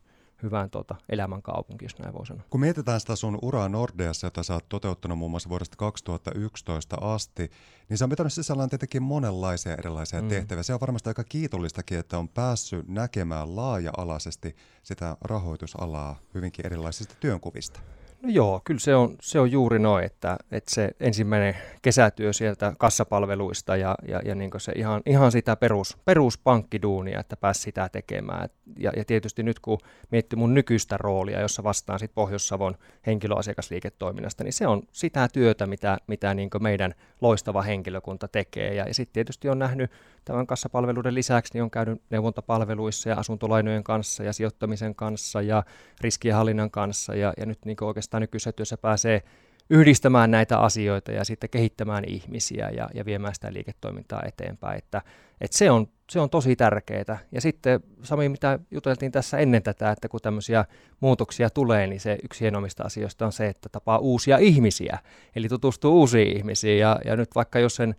hyvän 0.43 0.69
tuota, 0.69 0.95
elämän 1.09 1.41
kaupunki, 1.41 1.85
jos 1.85 1.99
näin 1.99 2.13
voi 2.13 2.25
sanoa. 2.25 2.43
Kun 2.49 2.59
mietitään 2.61 2.99
sitä 2.99 3.15
sun 3.15 3.39
uraa 3.41 3.69
Nordeassa, 3.69 4.27
jota 4.27 4.43
sä 4.43 4.53
oot 4.53 4.69
toteuttanut 4.69 5.17
muun 5.17 5.31
muassa 5.31 5.49
vuodesta 5.49 5.77
2011 5.77 6.97
asti, 7.01 7.51
niin 7.89 7.97
se 7.97 8.03
on 8.03 8.09
pitänyt 8.09 8.33
sisällään 8.33 8.69
tietenkin 8.69 9.03
monenlaisia 9.03 9.75
erilaisia 9.75 10.21
mm. 10.21 10.27
tehtäviä. 10.27 10.63
Se 10.63 10.73
on 10.73 10.79
varmasti 10.81 11.09
aika 11.09 11.23
kiitollistakin, 11.23 11.99
että 11.99 12.17
on 12.17 12.29
päässyt 12.29 12.87
näkemään 12.87 13.55
laaja-alaisesti 13.55 14.55
sitä 14.83 15.17
rahoitusalaa 15.21 16.19
hyvinkin 16.33 16.65
erilaisista 16.65 17.15
työnkuvista. 17.19 17.79
No 18.23 18.29
joo, 18.29 18.61
kyllä 18.63 18.79
se 18.79 18.95
on, 18.95 19.15
se 19.21 19.39
on 19.39 19.51
juuri 19.51 19.79
noin, 19.79 20.05
että, 20.05 20.37
että 20.51 20.73
se 20.73 20.91
ensimmäinen 20.99 21.55
kesätyö 21.81 22.33
sieltä 22.33 22.73
kassapalveluista 22.77 23.75
ja, 23.75 23.95
ja, 24.07 24.21
ja 24.25 24.35
niin 24.35 24.51
se 24.57 24.71
ihan, 24.75 25.01
ihan 25.05 25.31
sitä 25.31 25.55
perus, 25.55 25.97
peruspankkiduunia, 26.05 27.19
että 27.19 27.37
pääsi 27.37 27.61
sitä 27.61 27.89
tekemään. 27.89 28.49
Ja, 28.79 28.91
ja 28.97 29.05
tietysti 29.05 29.43
nyt 29.43 29.59
kun 29.59 29.77
miettii 30.11 30.37
mun 30.37 30.53
nykyistä 30.53 30.97
roolia, 30.97 31.41
jossa 31.41 31.63
vastaan 31.63 31.99
sit 31.99 32.11
Pohjois-Savon 32.15 32.75
henkilöasiakasliiketoiminnasta, 33.05 34.43
niin 34.43 34.53
se 34.53 34.67
on 34.67 34.83
sitä 34.91 35.27
työtä, 35.33 35.67
mitä, 35.67 35.97
mitä 36.07 36.33
niin 36.33 36.49
meidän 36.59 36.93
loistava 37.21 37.61
henkilökunta 37.61 38.27
tekee. 38.27 38.73
Ja, 38.73 38.87
ja 38.87 38.93
sitten 38.93 39.13
tietysti 39.13 39.49
on 39.49 39.59
nähnyt 39.59 39.91
tämän 40.25 40.47
kassapalveluiden 40.47 41.15
lisäksi, 41.15 41.53
niin 41.53 41.63
on 41.63 41.71
käynyt 41.71 42.01
neuvontapalveluissa 42.09 43.09
ja 43.09 43.15
asuntolainojen 43.15 43.83
kanssa 43.83 44.23
ja 44.23 44.33
sijoittamisen 44.33 44.95
kanssa 44.95 45.41
ja 45.41 45.63
riskienhallinnan 46.01 46.71
kanssa 46.71 47.15
ja, 47.15 47.33
ja 47.37 47.45
nyt 47.45 47.65
niin 47.65 47.77
oikeastaan 47.81 48.12
nykyisessä 48.19 48.51
työssä 48.51 48.77
pääsee 48.77 49.23
yhdistämään 49.69 50.31
näitä 50.31 50.59
asioita 50.59 51.11
ja 51.11 51.23
sitten 51.23 51.49
kehittämään 51.49 52.03
ihmisiä 52.07 52.69
ja, 52.69 52.89
ja 52.93 53.05
viemään 53.05 53.35
sitä 53.35 53.53
liiketoimintaa 53.53 54.23
eteenpäin. 54.25 54.77
Että, 54.77 55.01
että 55.41 55.57
se, 55.57 55.71
on, 55.71 55.87
se 56.11 56.19
on 56.19 56.29
tosi 56.29 56.55
tärkeää. 56.55 57.19
Ja 57.31 57.41
sitten 57.41 57.79
Sami, 58.03 58.29
mitä 58.29 58.59
juteltiin 58.71 59.11
tässä 59.11 59.37
ennen 59.37 59.63
tätä, 59.63 59.91
että 59.91 60.07
kun 60.07 60.19
tämmöisiä 60.23 60.65
muutoksia 60.99 61.49
tulee, 61.49 61.87
niin 61.87 61.99
se 61.99 62.17
yksi 62.23 62.41
hienommista 62.41 62.83
asioista 62.83 63.25
on 63.25 63.31
se, 63.31 63.47
että 63.47 63.69
tapaa 63.69 63.97
uusia 63.97 64.37
ihmisiä, 64.37 64.99
eli 65.35 65.49
tutustuu 65.49 65.99
uusiin 65.99 66.37
ihmisiin. 66.37 66.79
Ja, 66.79 66.99
ja 67.05 67.15
nyt 67.15 67.29
vaikka 67.35 67.59
jos 67.59 67.75
sen 67.75 67.95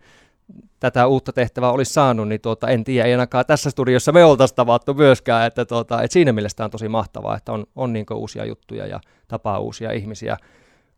tätä 0.80 1.06
uutta 1.06 1.32
tehtävää 1.32 1.70
olisi 1.70 1.92
saanut, 1.92 2.28
niin 2.28 2.40
tuota, 2.40 2.68
en 2.68 2.84
tiedä, 2.84 3.06
ei 3.06 3.12
ainakaan 3.12 3.46
tässä 3.46 3.70
studiossa 3.70 4.12
me 4.12 4.24
oltaisiin 4.24 4.56
tavattu 4.56 4.94
myöskään, 4.94 5.46
että, 5.46 5.64
tuota, 5.64 6.02
että 6.02 6.12
siinä 6.12 6.32
mielessä 6.32 6.64
on 6.64 6.70
tosi 6.70 6.88
mahtavaa, 6.88 7.36
että 7.36 7.52
on, 7.52 7.66
on 7.76 7.92
niin 7.92 8.06
uusia 8.14 8.44
juttuja 8.44 8.86
ja 8.86 9.00
tapaa 9.28 9.58
uusia 9.58 9.92
ihmisiä. 9.92 10.36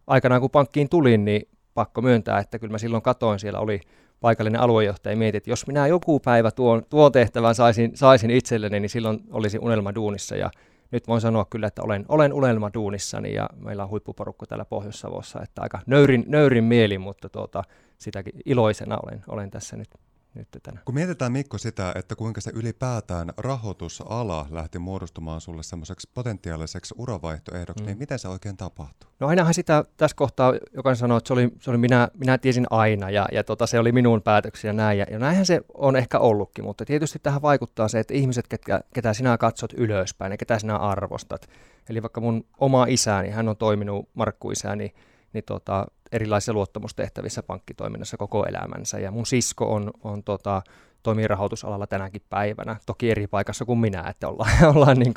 Aikanaan 0.07 0.41
kun 0.41 0.51
pankkiin 0.51 0.89
tulin, 0.89 1.25
niin 1.25 1.49
pakko 1.75 2.03
myöntää, 2.03 2.39
että 2.39 2.59
kyllä 2.59 2.73
mä 2.73 2.79
silloin 2.79 3.03
katoin, 3.03 3.39
siellä 3.39 3.61
oli 3.61 3.81
paikallinen 4.21 4.61
aluejohtaja 4.61 5.13
ja 5.13 5.17
mietin, 5.17 5.37
että 5.37 5.51
jos 5.51 5.67
minä 5.67 5.87
joku 5.87 6.21
päivä 6.21 6.51
tuon, 6.51 6.83
tuon 6.91 7.13
tehtävän 7.13 7.55
saisin, 7.55 7.97
saisin 7.97 8.31
itselleni, 8.31 8.81
niin 8.81 8.91
silloin 8.91 9.21
olisi 9.31 9.59
unelma 9.59 9.95
duunissa 9.95 10.37
ja 10.37 10.51
nyt 10.91 11.09
voin 11.09 11.21
sanoa 11.21 11.45
kyllä, 11.45 11.67
että 11.67 11.83
olen, 11.83 12.05
olen 12.09 12.33
unelma 12.33 12.71
duunissani 12.75 13.35
ja 13.35 13.49
meillä 13.57 13.83
on 13.83 13.91
huippuporukka 13.91 14.47
täällä 14.47 14.65
Pohjois-Savossa, 14.65 15.43
että 15.43 15.63
aika 15.63 15.81
nöyrin, 15.87 16.25
nöyrin 16.29 16.65
mieli, 16.65 16.99
mutta 16.99 17.29
tuota, 17.29 17.65
sitäkin 17.99 18.41
iloisena 18.45 18.99
olen, 19.03 19.25
olen 19.29 19.51
tässä 19.51 19.77
nyt 19.77 19.89
nyt 20.37 20.49
tänä. 20.63 20.81
Kun 20.85 20.95
mietitään 20.95 21.33
Mikko 21.33 21.59
sitä, 21.59 21.93
että 21.95 22.17
kuinka 22.17 22.41
se 22.41 22.51
ylipäätään 22.55 23.33
rahoitusala 23.37 24.47
lähti 24.51 24.79
muodostumaan 24.79 25.41
sulle 25.41 25.63
semmoiseksi 25.63 26.11
potentiaaliseksi 26.15 26.95
uravaihtoehdoksi, 26.99 27.83
mm. 27.83 27.87
niin 27.87 27.99
miten 27.99 28.19
se 28.19 28.29
oikein 28.29 28.57
tapahtui? 28.57 29.11
No 29.21 29.27
ainahan 29.27 29.55
sitä 29.55 29.85
tässä 29.97 30.17
kohtaa 30.17 30.55
jokainen 30.75 30.97
sanoo, 30.97 31.19
että 31.19 31.29
se 31.29 31.33
oli, 31.33 31.49
se 31.61 31.71
oli 31.71 31.79
minä, 31.79 32.09
minä 32.15 32.39
tiesin 32.39 32.67
aina 32.71 33.11
ja, 33.11 33.27
ja 33.33 33.45
tota, 33.45 33.67
se 33.67 33.79
oli 33.79 33.93
minun 33.93 34.23
päätöksiä 34.23 34.73
näin. 34.73 34.99
Ja, 34.99 35.07
ja 35.11 35.19
näinhän 35.19 35.47
se 35.47 35.61
on 35.75 35.97
ehkä 35.97 36.19
ollutkin, 36.19 36.65
mutta 36.65 36.85
tietysti 36.85 37.19
tähän 37.19 37.43
vaikuttaa 37.43 37.89
se, 37.89 37.99
että 37.99 38.15
ihmiset, 38.15 38.49
ketkä, 38.49 38.81
ketä 38.95 39.15
sinä 39.15 39.39
katsot 39.39 39.73
ylöspäin 39.73 40.33
ja 40.33 40.37
ketä 40.37 40.59
sinä 40.59 40.77
arvostat. 40.77 41.49
Eli 41.89 42.03
vaikka 42.03 42.21
mun 42.21 42.47
oma 42.59 42.87
isäni, 42.89 43.31
hän 43.31 43.49
on 43.49 43.57
toiminut 43.57 44.09
Markku 44.15 44.51
isäni, 44.51 44.95
niin 45.33 45.45
tota, 45.45 45.87
erilaisissa 46.13 46.53
luottamustehtävissä 46.53 47.43
pankkitoiminnassa 47.43 48.17
koko 48.17 48.47
elämänsä. 48.47 48.99
Ja 48.99 49.11
mun 49.11 49.27
sisko 49.27 49.73
on, 49.75 49.91
on 50.05 50.23
tota, 50.23 50.63
toimii 51.07 51.29
rahoitusalalla 51.29 51.87
tänäkin 51.87 52.23
päivänä, 52.31 52.77
toki 52.87 53.11
eri 53.11 53.27
paikassa 53.27 53.65
kuin 53.65 53.79
minä, 53.79 54.05
että 54.09 54.29
ollaan, 54.29 54.51
ollaan 54.77 54.99
niin 54.99 55.15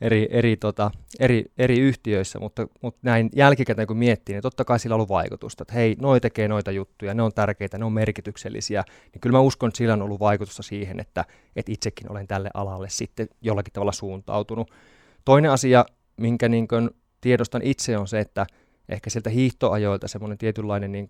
eri, 0.00 0.28
eri, 0.30 0.56
tota, 0.56 0.90
eri, 1.20 1.44
eri 1.58 1.78
yhtiöissä, 1.80 2.38
mutta, 2.38 2.66
mutta 2.82 3.00
näin 3.02 3.30
jälkikäteen 3.34 3.88
kun 3.88 3.96
miettii, 3.96 4.34
niin 4.34 4.42
totta 4.42 4.64
kai 4.64 4.78
sillä 4.78 4.94
on 4.94 4.96
ollut 4.96 5.08
vaikutusta, 5.08 5.62
että 5.62 5.74
hei, 5.74 5.96
noi 6.00 6.20
tekee 6.20 6.48
noita 6.48 6.70
juttuja, 6.70 7.14
ne 7.14 7.22
on 7.22 7.32
tärkeitä, 7.32 7.78
ne 7.78 7.84
on 7.84 7.92
merkityksellisiä, 7.92 8.84
niin 9.12 9.20
kyllä 9.20 9.36
mä 9.36 9.40
uskon, 9.40 9.68
että 9.68 9.78
sillä 9.78 9.92
on 9.92 10.02
ollut 10.02 10.20
vaikutusta 10.20 10.62
siihen, 10.62 11.00
että, 11.00 11.24
että 11.56 11.72
itsekin 11.72 12.10
olen 12.10 12.26
tälle 12.26 12.50
alalle 12.54 12.88
sitten 12.88 13.28
jollakin 13.40 13.72
tavalla 13.72 13.92
suuntautunut. 13.92 14.70
Toinen 15.24 15.50
asia, 15.50 15.84
minkä 16.16 16.48
niin 16.48 16.68
tiedostan 17.20 17.62
itse 17.62 17.98
on 17.98 18.08
se, 18.08 18.20
että 18.20 18.46
ehkä 18.88 19.10
sieltä 19.10 19.30
hiihtoajoilta 19.30 20.08
semmoinen 20.08 20.38
tietynlainen 20.38 20.92
niin 20.92 21.08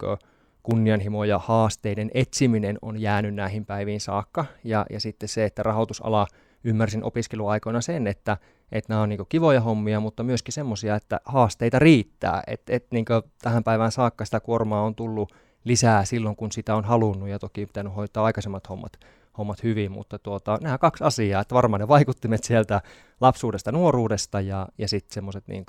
kunnianhimo 0.63 1.25
ja 1.25 1.39
haasteiden 1.39 2.11
etsiminen 2.15 2.79
on 2.83 3.01
jäänyt 3.01 3.35
näihin 3.35 3.67
päiviin 3.67 4.01
saakka. 4.01 4.45
Ja, 4.65 4.87
ja 4.91 5.01
sitten 5.01 5.29
se, 5.29 5.45
että 5.45 5.63
rahoitusala, 5.63 6.27
ymmärsin 6.65 7.05
opiskeluaikoina 7.05 7.81
sen, 7.81 8.07
että, 8.07 8.37
että 8.73 8.93
nämä 8.93 9.03
on 9.03 9.09
niin 9.09 9.21
kivoja 9.29 9.61
hommia, 9.61 10.01
mutta 10.01 10.23
myöskin 10.23 10.53
semmoisia, 10.53 10.97
että 10.97 11.21
haasteita 11.25 11.79
riittää. 11.79 12.43
Että 12.47 12.73
et, 12.73 12.87
niin 12.91 13.05
tähän 13.43 13.65
päivään 13.65 13.93
saakka 13.93 14.25
sitä 14.25 14.41
kuormaa 14.41 14.83
on 14.83 14.95
tullut 14.95 15.33
lisää 15.65 16.05
silloin, 16.05 16.37
kun 16.37 16.53
sitä 16.53 16.75
on 16.75 16.85
halunnut 16.85 17.29
ja 17.29 17.39
toki 17.39 17.67
pitänyt 17.67 17.97
hoitaa 17.97 18.25
aikaisemmat 18.25 18.69
hommat, 18.69 18.93
hommat 19.39 19.63
hyvin, 19.63 19.93
mutta 19.93 20.19
tuota, 20.19 20.59
nämä 20.63 20.79
kaksi 20.79 21.05
asiaa, 21.05 21.41
että 21.41 21.55
varmaan 21.55 21.81
ne 21.81 21.89
vaikuttimet 21.89 22.45
sieltä 22.45 22.81
lapsuudesta, 23.21 23.73
nuoruudesta 23.73 24.41
ja, 24.41 24.69
ja 24.79 24.89
sitten 24.89 25.15
semmoiset 25.15 25.49
niin 25.49 25.67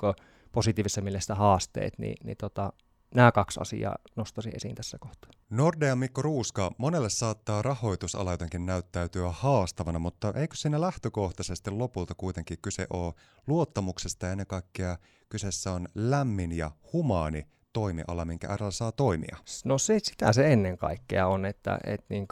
positiivisessa 0.52 1.00
mielessä 1.00 1.34
haasteet, 1.34 1.98
niin, 1.98 2.16
niin 2.24 2.36
tota, 2.36 2.72
nämä 3.14 3.32
kaksi 3.32 3.60
asiaa 3.60 3.96
nostaisin 4.16 4.56
esiin 4.56 4.74
tässä 4.74 4.98
kohtaa. 5.00 5.30
Nordea 5.50 5.96
Mikko 5.96 6.22
Ruuska, 6.22 6.72
monelle 6.78 7.10
saattaa 7.10 7.62
rahoitusala 7.62 8.30
jotenkin 8.30 8.66
näyttäytyä 8.66 9.30
haastavana, 9.30 9.98
mutta 9.98 10.32
eikö 10.36 10.56
siinä 10.56 10.80
lähtökohtaisesti 10.80 11.70
lopulta 11.70 12.14
kuitenkin 12.14 12.58
kyse 12.62 12.86
ole 12.90 13.14
luottamuksesta 13.46 14.26
ja 14.26 14.32
ennen 14.32 14.46
kaikkea 14.46 14.96
kyseessä 15.28 15.72
on 15.72 15.88
lämmin 15.94 16.52
ja 16.52 16.70
humaani 16.92 17.46
toimiala, 17.72 18.24
minkä 18.24 18.48
äärellä 18.48 18.70
saa 18.70 18.92
toimia? 18.92 19.36
No 19.64 19.78
se, 19.78 19.98
sitä 20.02 20.32
se 20.32 20.52
ennen 20.52 20.78
kaikkea 20.78 21.26
on, 21.26 21.46
että, 21.46 21.78
että 21.84 22.06
niin 22.10 22.26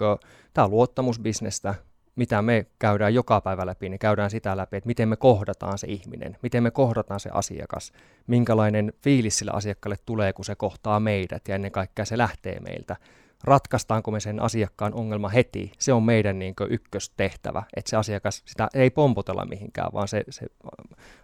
tämä 0.52 0.64
on 0.64 0.70
luottamusbisnestä, 0.70 1.74
mitä 2.16 2.42
me 2.42 2.66
käydään 2.78 3.14
joka 3.14 3.40
päivä 3.40 3.66
läpi, 3.66 3.88
niin 3.88 3.98
käydään 3.98 4.30
sitä 4.30 4.56
läpi, 4.56 4.76
että 4.76 4.86
miten 4.86 5.08
me 5.08 5.16
kohdataan 5.16 5.78
se 5.78 5.86
ihminen, 5.86 6.36
miten 6.42 6.62
me 6.62 6.70
kohdataan 6.70 7.20
se 7.20 7.30
asiakas, 7.32 7.92
minkälainen 8.26 8.92
fiilis 9.02 9.38
sillä 9.38 9.52
asiakkaalle 9.52 9.96
tulee, 10.06 10.32
kun 10.32 10.44
se 10.44 10.54
kohtaa 10.54 11.00
meidät 11.00 11.48
ja 11.48 11.54
ennen 11.54 11.72
kaikkea 11.72 12.04
se 12.04 12.18
lähtee 12.18 12.60
meiltä. 12.60 12.96
Ratkaistaanko 13.44 14.10
me 14.10 14.20
sen 14.20 14.42
asiakkaan 14.42 14.94
ongelma 14.94 15.28
heti, 15.28 15.72
se 15.78 15.92
on 15.92 16.02
meidän 16.02 16.38
niin 16.38 16.54
ykköstehtävä, 16.70 17.62
että 17.76 17.90
se 17.90 17.96
asiakas, 17.96 18.42
sitä 18.46 18.68
ei 18.74 18.90
pompotella 18.90 19.44
mihinkään, 19.44 19.92
vaan 19.92 20.08
se, 20.08 20.24
se 20.30 20.46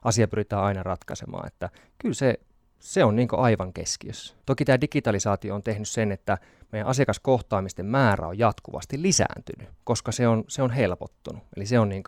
asia 0.04 0.28
pyritään 0.28 0.62
aina 0.62 0.82
ratkaisemaan, 0.82 1.46
että 1.46 1.70
kyllä 1.98 2.14
se 2.14 2.40
se 2.82 3.04
on 3.04 3.16
niin 3.16 3.28
aivan 3.32 3.72
keskiössä. 3.72 4.34
Toki 4.46 4.64
tämä 4.64 4.80
digitalisaatio 4.80 5.54
on 5.54 5.62
tehnyt 5.62 5.88
sen, 5.88 6.12
että 6.12 6.38
meidän 6.72 6.88
asiakaskohtaamisten 6.88 7.86
määrä 7.86 8.26
on 8.26 8.38
jatkuvasti 8.38 9.02
lisääntynyt, 9.02 9.68
koska 9.84 10.12
se 10.12 10.28
on, 10.28 10.44
se 10.48 10.62
on 10.62 10.70
helpottunut. 10.70 11.42
Eli 11.56 11.66
se 11.66 11.78
on 11.78 11.88
niin 11.88 12.02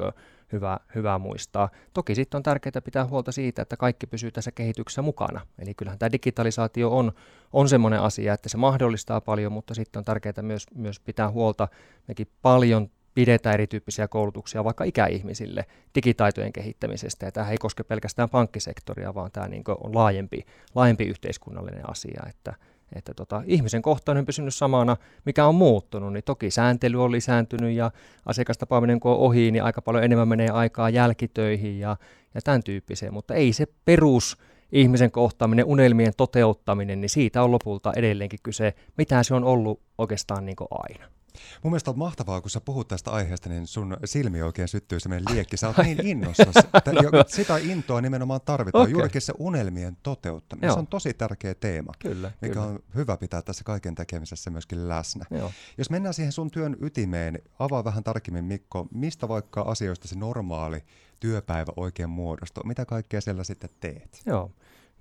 hyvä, 0.53 0.79
hyvä 0.95 1.19
muistaa. 1.19 1.69
Toki 1.93 2.15
sitten 2.15 2.39
on 2.39 2.43
tärkeää 2.43 2.81
pitää 2.85 3.07
huolta 3.07 3.33
siitä, 3.33 3.63
että 3.63 3.77
kaikki 3.77 4.07
pysyy 4.07 4.31
tässä 4.31 4.53
kehityksessä 4.53 5.03
mukana. 5.03 5.41
Eli 5.59 5.75
kyllähän 5.75 5.99
tämä 5.99 6.13
digitalisaatio 6.13 6.97
on, 6.99 7.13
on 7.53 7.69
semmoinen 7.69 8.01
asia, 8.01 8.35
että 8.35 8.49
se 8.49 8.57
mahdollistaa 8.57 9.21
paljon, 9.21 9.53
mutta 9.53 9.75
sitten 9.75 10.01
on 10.01 10.05
tärkeää 10.05 10.43
myös, 10.43 10.67
myös 10.75 11.01
pitää 11.01 11.31
huolta. 11.31 11.69
Mekin 12.09 12.29
paljon 12.43 12.91
pidetään 13.15 13.55
erityyppisiä 13.55 14.09
koulutuksia 14.09 14.65
vaikka 14.65 14.85
ikäihmisille 14.85 15.67
digitaitojen 15.95 16.53
kehittämisestä. 16.53 17.27
Ja 17.27 17.33
tämä 17.33 17.51
ei 17.51 17.57
koske 17.57 17.83
pelkästään 17.85 18.31
pankkisektoria, 18.31 19.15
vaan 19.15 19.31
tämä 19.33 19.49
niin 19.49 19.65
on 19.85 19.95
laajempi, 19.95 20.45
laajempi 20.75 21.05
yhteiskunnallinen 21.05 21.91
asia. 21.91 22.23
Että, 22.29 22.55
että 22.93 23.15
tota, 23.15 23.43
ihmisen 23.47 23.83
kohtaan 23.83 24.19
on 24.19 24.27
pysynyt 24.27 24.55
samana, 24.55 24.97
mikä 25.25 25.47
on 25.47 25.55
muuttunut, 25.55 26.13
niin 26.13 26.25
toki 26.25 26.51
sääntely 26.51 27.05
on 27.05 27.13
lisääntynyt 27.13 27.75
ja 27.75 27.91
asiakastapaaminen 28.27 29.01
kun 29.01 29.13
on 29.13 29.19
ohi, 29.19 29.51
niin 29.51 29.65
aika 29.65 29.83
paljon 29.83 30.05
enemmän 30.05 30.29
menee 30.29 30.49
aikaa 30.49 30.91
jälkitöihin 30.91 31.79
ja, 31.79 31.97
ja 32.35 32.41
tämän 32.41 32.63
tyyppiseen, 32.63 33.15
mutta 33.15 33.35
ei 33.35 33.53
se 33.53 33.67
perus 33.85 34.39
ihmisen 34.73 35.11
kohtaaminen, 35.11 35.65
unelmien 35.65 36.13
toteuttaminen, 36.17 37.01
niin 37.01 37.09
siitä 37.09 37.43
on 37.43 37.51
lopulta 37.51 37.93
edelleenkin 37.97 38.41
kyse, 38.43 38.75
mitä 38.99 39.23
se 39.23 39.35
on 39.35 39.45
ollut 39.45 39.81
oikeastaan 39.99 40.47
niin 40.47 40.57
aina. 40.71 41.15
Mun 41.63 41.71
mielestä 41.71 41.91
on 41.91 41.99
mahtavaa, 41.99 42.41
kun 42.41 42.51
sä 42.51 42.61
puhut 42.61 42.89
tästä 42.89 43.11
aiheesta, 43.11 43.49
niin 43.49 43.67
sun 43.67 43.97
silmi 44.05 44.43
oikein 44.43 44.69
syttyy 44.69 45.01
semmoinen 45.01 45.35
liekki. 45.35 45.57
Sä 45.57 45.69
oot 45.69 45.77
niin 45.77 46.07
innossa. 46.07 46.45
no. 46.93 47.25
Sitä 47.27 47.57
intoa 47.57 48.01
nimenomaan 48.01 48.41
tarvitaan, 48.45 48.83
okay. 48.83 48.93
juurikin 48.93 49.21
se 49.21 49.33
unelmien 49.39 49.97
toteuttaminen. 50.03 50.69
Joo. 50.69 50.75
Se 50.75 50.79
on 50.79 50.87
tosi 50.87 51.15
tärkeä 51.15 51.55
teema, 51.55 51.93
kyllä, 51.99 52.33
mikä 52.43 52.55
kyllä. 52.55 52.67
on 52.67 52.79
hyvä 52.95 53.17
pitää 53.17 53.43
tässä 53.43 53.65
kaiken 53.65 53.95
tekemisessä 53.95 54.51
myöskin 54.51 54.89
läsnä. 54.89 55.25
Joo. 55.31 55.53
Jos 55.79 55.91
mennään 55.91 56.15
siihen 56.15 56.33
sun 56.33 56.51
työn 56.51 56.77
ytimeen, 56.81 57.43
avaa 57.59 57.85
vähän 57.85 58.05
tarkemmin 58.05 58.45
Mikko, 58.45 58.87
mistä 58.95 59.29
vaikka 59.29 59.61
asioista 59.61 60.09
se 60.09 60.19
normaali 60.19 60.85
työpäivä 61.21 61.73
oikein 61.77 62.11
muodostuu? 62.11 62.63
Mitä 62.67 62.85
kaikkea 62.85 63.21
siellä 63.21 63.45
sitten 63.45 63.71
teet? 63.81 64.23
Joo, 64.27 64.51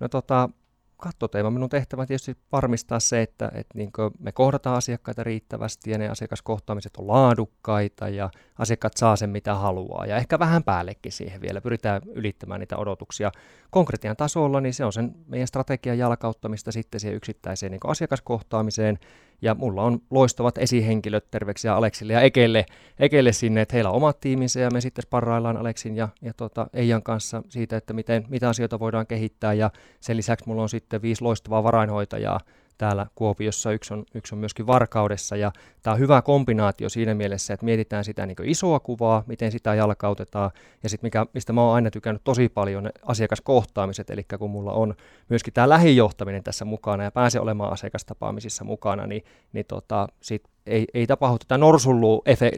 no 0.00 0.08
tota, 0.08 0.48
kattoteema. 0.96 1.50
Minun 1.50 1.68
tehtävä 1.68 2.06
tietysti 2.06 2.36
varmistaa 2.52 3.00
se, 3.00 3.22
että, 3.22 3.50
että 3.54 3.78
niin 3.78 3.90
me 4.18 4.32
kohdataan 4.32 4.76
asiakkaita 4.76 5.24
riittävästi 5.24 5.90
ja 5.90 5.98
ne 5.98 6.08
asiakaskohtaamiset 6.08 6.96
on 6.96 7.06
laadukkaita 7.06 8.08
ja 8.08 8.30
asiakkaat 8.58 8.96
saa 8.96 9.16
sen 9.16 9.30
mitä 9.30 9.54
haluaa. 9.54 10.06
Ja 10.06 10.16
ehkä 10.16 10.38
vähän 10.38 10.64
päällekin 10.64 11.12
siihen 11.12 11.40
vielä. 11.40 11.60
Pyritään 11.60 12.02
ylittämään 12.14 12.60
niitä 12.60 12.76
odotuksia 12.76 13.32
konkretian 13.70 14.16
tasolla, 14.16 14.60
niin 14.60 14.74
se 14.74 14.84
on 14.84 14.92
sen 14.92 15.14
meidän 15.26 15.48
strategian 15.48 15.98
jalkauttamista 15.98 16.72
sitten 16.72 17.00
siihen 17.00 17.16
yksittäiseen 17.16 17.72
niin 17.72 17.80
asiakaskohtaamiseen 17.84 18.98
ja 19.42 19.54
mulla 19.54 19.82
on 19.82 20.00
loistavat 20.10 20.58
esihenkilöt, 20.58 21.30
terveksiä 21.30 21.76
Aleksille 21.76 22.12
ja 22.12 22.20
Ekelle, 22.20 22.66
Ekelle 22.98 23.32
sinne, 23.32 23.60
että 23.60 23.72
heillä 23.72 23.90
on 23.90 23.96
omat 23.96 24.20
tiiminsä 24.20 24.60
ja 24.60 24.70
me 24.70 24.80
sitten 24.80 25.02
sparraillaan 25.02 25.56
Aleksin 25.56 25.96
ja, 25.96 26.08
ja 26.22 26.34
tota 26.34 26.66
Eijan 26.72 27.02
kanssa 27.02 27.42
siitä, 27.48 27.76
että 27.76 27.92
miten, 27.92 28.24
mitä 28.28 28.48
asioita 28.48 28.80
voidaan 28.80 29.06
kehittää. 29.06 29.52
Ja 29.52 29.70
sen 30.00 30.16
lisäksi 30.16 30.48
mulla 30.48 30.62
on 30.62 30.68
sitten 30.68 31.02
viisi 31.02 31.22
loistavaa 31.22 31.64
varainhoitajaa, 31.64 32.40
täällä 32.78 33.06
Kuopiossa, 33.14 33.72
yksi 33.72 33.94
on, 33.94 34.04
yksi 34.14 34.34
on 34.34 34.38
myöskin 34.38 34.66
Varkaudessa, 34.66 35.36
ja 35.36 35.52
tämä 35.82 35.94
on 35.94 36.00
hyvä 36.00 36.22
kombinaatio 36.22 36.88
siinä 36.88 37.14
mielessä, 37.14 37.54
että 37.54 37.64
mietitään 37.64 38.04
sitä 38.04 38.26
niin 38.26 38.36
isoa 38.44 38.80
kuvaa, 38.80 39.22
miten 39.26 39.52
sitä 39.52 39.74
jalkautetaan, 39.74 40.50
ja 40.82 40.88
sitten 40.88 41.10
mistä 41.34 41.52
mä 41.52 41.62
oon 41.62 41.74
aina 41.74 41.90
tykännyt 41.90 42.24
tosi 42.24 42.48
paljon, 42.48 42.84
ne 42.84 42.90
asiakaskohtaamiset, 43.02 44.10
eli 44.10 44.24
kun 44.38 44.50
mulla 44.50 44.72
on 44.72 44.94
myöskin 45.28 45.54
tämä 45.54 45.68
lähijohtaminen 45.68 46.42
tässä 46.42 46.64
mukana, 46.64 47.04
ja 47.04 47.10
pääsee 47.10 47.40
olemaan 47.40 47.72
asiakastapaamisissa 47.72 48.64
mukana, 48.64 49.06
niin, 49.06 49.24
niin 49.52 49.66
tota, 49.68 50.08
sit 50.20 50.42
ei, 50.66 50.84
ei 50.94 51.06
tapahdu 51.06 51.38
tätä 51.38 51.58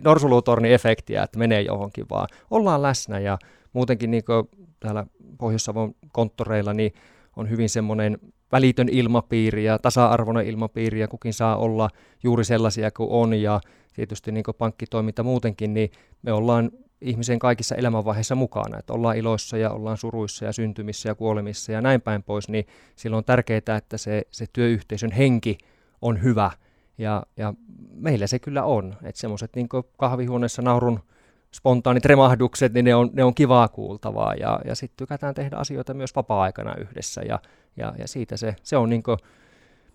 norsulutorni-efektiä, 0.04 1.22
että 1.22 1.38
menee 1.38 1.60
johonkin, 1.60 2.06
vaan 2.10 2.28
ollaan 2.50 2.82
läsnä, 2.82 3.18
ja 3.18 3.38
muutenkin 3.72 4.10
niin 4.10 4.22
täällä 4.80 5.06
Pohjois-Savon 5.38 5.94
konttoreilla, 6.12 6.74
niin 6.74 6.92
on 7.36 7.50
hyvin 7.50 7.68
semmoinen 7.68 8.18
välitön 8.52 8.88
ilmapiiri 8.88 9.64
ja 9.64 9.78
tasa-arvoinen 9.78 10.46
ilmapiiri 10.46 11.00
ja 11.00 11.08
kukin 11.08 11.34
saa 11.34 11.56
olla 11.56 11.90
juuri 12.22 12.44
sellaisia 12.44 12.90
kuin 12.90 13.10
on. 13.10 13.34
Ja 13.34 13.60
tietysti 13.92 14.32
niin 14.32 14.44
kuin 14.44 14.54
pankkitoiminta 14.54 15.22
muutenkin, 15.22 15.74
niin 15.74 15.90
me 16.22 16.32
ollaan 16.32 16.70
ihmisen 17.00 17.38
kaikissa 17.38 17.74
elämänvaiheissa 17.74 18.34
mukana, 18.34 18.78
että 18.78 18.92
ollaan 18.92 19.16
iloissa 19.16 19.56
ja 19.56 19.70
ollaan 19.70 19.96
suruissa 19.96 20.44
ja 20.44 20.52
syntymissä 20.52 21.08
ja 21.08 21.14
kuolemissa 21.14 21.72
ja 21.72 21.80
näin 21.80 22.00
päin 22.00 22.22
pois, 22.22 22.48
niin 22.48 22.66
silloin 22.96 23.18
on 23.18 23.24
tärkeää, 23.24 23.76
että 23.76 23.96
se, 23.96 24.22
se 24.30 24.46
työyhteisön 24.52 25.10
henki 25.10 25.58
on 26.02 26.22
hyvä. 26.22 26.50
Ja, 26.98 27.22
ja 27.36 27.54
meillä 27.94 28.26
se 28.26 28.38
kyllä 28.38 28.64
on, 28.64 28.96
että 29.02 29.20
semmoiset 29.20 29.56
niin 29.56 29.68
kahvihuoneessa 29.96 30.62
naurun 30.62 31.00
spontaanit 31.54 32.04
remahdukset, 32.04 32.72
niin 32.72 32.84
ne 32.84 32.94
on, 32.94 33.10
ne 33.12 33.24
on 33.24 33.34
kivaa 33.34 33.68
kuultavaa. 33.68 34.34
Ja, 34.34 34.60
ja 34.64 34.74
sitten 34.74 34.96
tykätään 34.96 35.34
tehdä 35.34 35.56
asioita 35.56 35.94
myös 35.94 36.16
vapaa-aikana 36.16 36.74
yhdessä. 36.74 37.22
Ja, 37.22 37.38
ja, 37.76 37.94
ja 37.98 38.08
siitä 38.08 38.36
se, 38.36 38.56
se 38.62 38.76
on 38.76 38.90
niin 38.90 39.02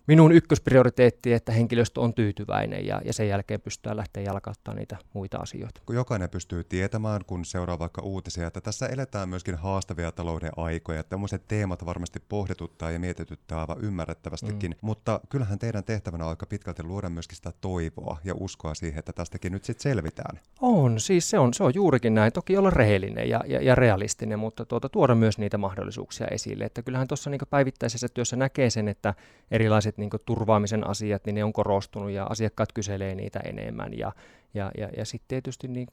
minun 0.06 0.32
ykkösprioriteetti, 0.32 1.32
että 1.32 1.52
henkilöstö 1.52 2.00
on 2.00 2.14
tyytyväinen 2.14 2.86
ja, 2.86 3.00
ja 3.04 3.12
sen 3.12 3.28
jälkeen 3.28 3.60
pystytään 3.60 3.96
lähteä 3.96 4.22
jalkauttamaan 4.22 4.78
niitä 4.78 4.96
muita 5.12 5.38
asioita. 5.38 5.80
Kun 5.86 5.96
jokainen 5.96 6.30
pystyy 6.30 6.64
tietämään, 6.64 7.24
kun 7.24 7.44
seuraa 7.44 7.78
vaikka 7.78 8.02
uutisia, 8.02 8.46
että 8.46 8.60
tässä 8.60 8.86
eletään 8.86 9.28
myöskin 9.28 9.54
haastavia 9.54 10.12
talouden 10.12 10.50
aikoja, 10.56 11.00
että 11.00 11.10
tämmöiset 11.10 11.48
teemat 11.48 11.86
varmasti 11.86 12.20
pohdituttaa 12.28 12.90
ja 12.90 12.98
mietityttää 12.98 13.60
aivan 13.60 13.80
ymmärrettävästikin, 13.80 14.70
mm. 14.70 14.78
mutta 14.80 15.20
kyllähän 15.28 15.58
teidän 15.58 15.84
tehtävänä 15.84 16.24
on 16.24 16.30
aika 16.30 16.46
pitkälti 16.46 16.82
luoda 16.82 17.08
myöskin 17.08 17.36
sitä 17.36 17.52
toivoa 17.60 18.18
ja 18.24 18.34
uskoa 18.40 18.74
siihen, 18.74 18.98
että 18.98 19.12
tästäkin 19.12 19.52
nyt 19.52 19.64
sitten 19.64 19.82
selvitään. 19.82 20.40
On, 20.60 21.00
siis 21.00 21.30
se 21.30 21.38
on, 21.38 21.54
se 21.54 21.64
on 21.64 21.72
juurikin 21.74 22.14
näin. 22.14 22.32
Toki 22.32 22.56
olla 22.56 22.70
rehellinen 22.70 23.28
ja, 23.28 23.40
ja, 23.46 23.62
ja 23.62 23.74
realistinen, 23.74 24.38
mutta 24.38 24.64
tuota, 24.64 24.88
tuoda 24.88 25.14
myös 25.14 25.38
niitä 25.38 25.58
mahdollisuuksia 25.58 26.26
esille. 26.26 26.64
Että 26.64 26.82
kyllähän 26.82 27.08
tuossa 27.08 27.30
niin 27.30 27.40
päivittäisessä 27.50 28.08
työssä 28.08 28.36
näkee 28.36 28.70
sen, 28.70 28.88
että 28.88 29.14
erilaiset 29.50 29.91
tällaiset 29.92 30.12
niin 30.12 30.26
turvaamisen 30.26 30.86
asiat, 30.86 31.24
niin 31.24 31.34
ne 31.34 31.44
on 31.44 31.52
korostunut 31.52 32.10
ja 32.10 32.24
asiakkaat 32.24 32.72
kyselee 32.72 33.14
niitä 33.14 33.40
enemmän. 33.40 33.98
Ja, 33.98 34.12
ja, 34.54 34.70
ja, 34.78 34.88
ja 34.96 35.04
sitten 35.04 35.28
tietysti 35.28 35.68
niin 35.68 35.88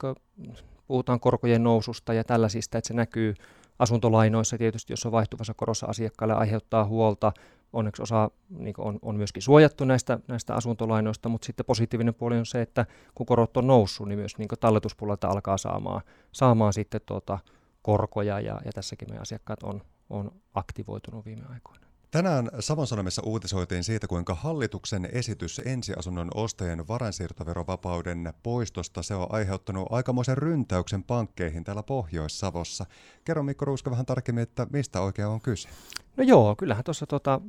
puhutaan 0.86 1.20
korkojen 1.20 1.62
noususta 1.62 2.14
ja 2.14 2.24
tällaisista, 2.24 2.78
että 2.78 2.88
se 2.88 2.94
näkyy 2.94 3.34
asuntolainoissa 3.78 4.58
tietysti, 4.58 4.92
jos 4.92 5.06
on 5.06 5.12
vaihtuvassa 5.12 5.54
korossa 5.54 5.86
asiakkaalle 5.86 6.34
aiheuttaa 6.34 6.84
huolta. 6.84 7.32
Onneksi 7.72 8.02
osa 8.02 8.30
niin 8.58 8.74
on, 8.78 8.98
on 9.02 9.16
myöskin 9.16 9.42
suojattu 9.42 9.84
näistä, 9.84 10.18
näistä 10.28 10.54
asuntolainoista, 10.54 11.28
mutta 11.28 11.46
sitten 11.46 11.66
positiivinen 11.66 12.14
puoli 12.14 12.38
on 12.38 12.46
se, 12.46 12.62
että 12.62 12.86
kun 13.14 13.26
korot 13.26 13.56
on 13.56 13.66
noussut, 13.66 14.08
niin 14.08 14.18
myös 14.18 14.38
niin 14.38 14.48
talletuspuolelta 14.60 15.28
alkaa 15.28 15.58
saamaan, 15.58 16.02
saamaan 16.32 16.72
sitten 16.72 17.00
tuota 17.06 17.38
korkoja 17.82 18.40
ja, 18.40 18.60
ja 18.64 18.72
tässäkin 18.74 19.08
meidän 19.08 19.22
asiakkaat 19.22 19.62
on, 19.62 19.82
on 20.10 20.32
aktivoitunut 20.54 21.24
viime 21.24 21.44
aikoina. 21.48 21.89
Tänään 22.10 22.50
Savon 22.58 22.86
Sanomissa 22.86 23.22
uutisoitiin 23.24 23.84
siitä, 23.84 24.06
kuinka 24.06 24.34
hallituksen 24.34 25.08
esitys 25.12 25.60
ensiasunnon 25.64 26.30
ostajien 26.34 26.88
varainsiirtoverovapauden 26.88 28.32
poistosta 28.42 29.02
se 29.02 29.14
on 29.14 29.26
aiheuttanut 29.30 29.88
aikamoisen 29.90 30.38
ryntäyksen 30.38 31.04
pankkeihin 31.04 31.64
täällä 31.64 31.82
Pohjois-Savossa. 31.82 32.86
Kerro 33.24 33.42
Mikko 33.42 33.64
Ruuska 33.64 33.90
vähän 33.90 34.06
tarkemmin, 34.06 34.42
että 34.42 34.66
mistä 34.70 35.00
oikein 35.00 35.28
on 35.28 35.40
kyse? 35.40 35.68
No 36.16 36.24
joo, 36.24 36.56
kyllähän 36.56 36.84
tuossa 36.84 37.06
tota, 37.06 37.40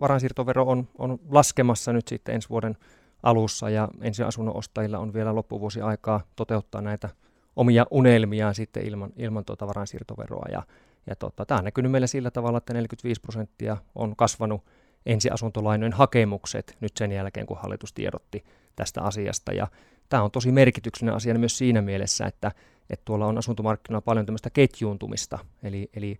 varainsiirtovero 0.00 0.64
on, 0.64 0.88
on 0.98 1.18
laskemassa 1.30 1.92
nyt 1.92 2.08
sitten 2.08 2.34
ensi 2.34 2.48
vuoden 2.48 2.76
alussa 3.22 3.70
ja 3.70 3.88
ensiasunnon 4.00 4.56
ostajilla 4.56 4.98
on 4.98 5.12
vielä 5.14 5.34
loppuvuosi 5.34 5.80
aikaa 5.80 6.20
toteuttaa 6.36 6.80
näitä 6.80 7.08
omia 7.56 7.86
unelmiaan 7.90 8.54
sitten 8.54 8.86
ilman, 8.86 9.12
ilman 9.16 9.44
tuota 9.44 9.66
varainsiirtoveroa 9.66 10.46
ja 10.52 10.62
ja 11.06 11.16
tota, 11.16 11.46
tämä 11.46 11.58
on 11.58 11.64
näkynyt 11.64 11.92
meillä 11.92 12.06
sillä 12.06 12.30
tavalla, 12.30 12.58
että 12.58 12.72
45 12.72 13.20
prosenttia 13.20 13.76
on 13.94 14.16
kasvanut 14.16 14.64
ensiasuntolainojen 15.06 15.92
hakemukset 15.92 16.76
nyt 16.80 16.96
sen 16.96 17.12
jälkeen, 17.12 17.46
kun 17.46 17.58
hallitus 17.60 17.92
tiedotti 17.92 18.44
tästä 18.76 19.02
asiasta. 19.02 19.52
Ja 19.52 19.66
tämä 20.08 20.22
on 20.22 20.30
tosi 20.30 20.52
merkityksellinen 20.52 21.16
asia 21.16 21.38
myös 21.38 21.58
siinä 21.58 21.82
mielessä, 21.82 22.26
että, 22.26 22.52
että 22.90 23.04
tuolla 23.04 23.26
on 23.26 23.38
asuntomarkkinoilla 23.38 24.04
paljon 24.04 24.26
tämmöistä 24.26 24.50
ketjuuntumista. 24.50 25.38
Eli, 25.62 25.90
eli 25.96 26.18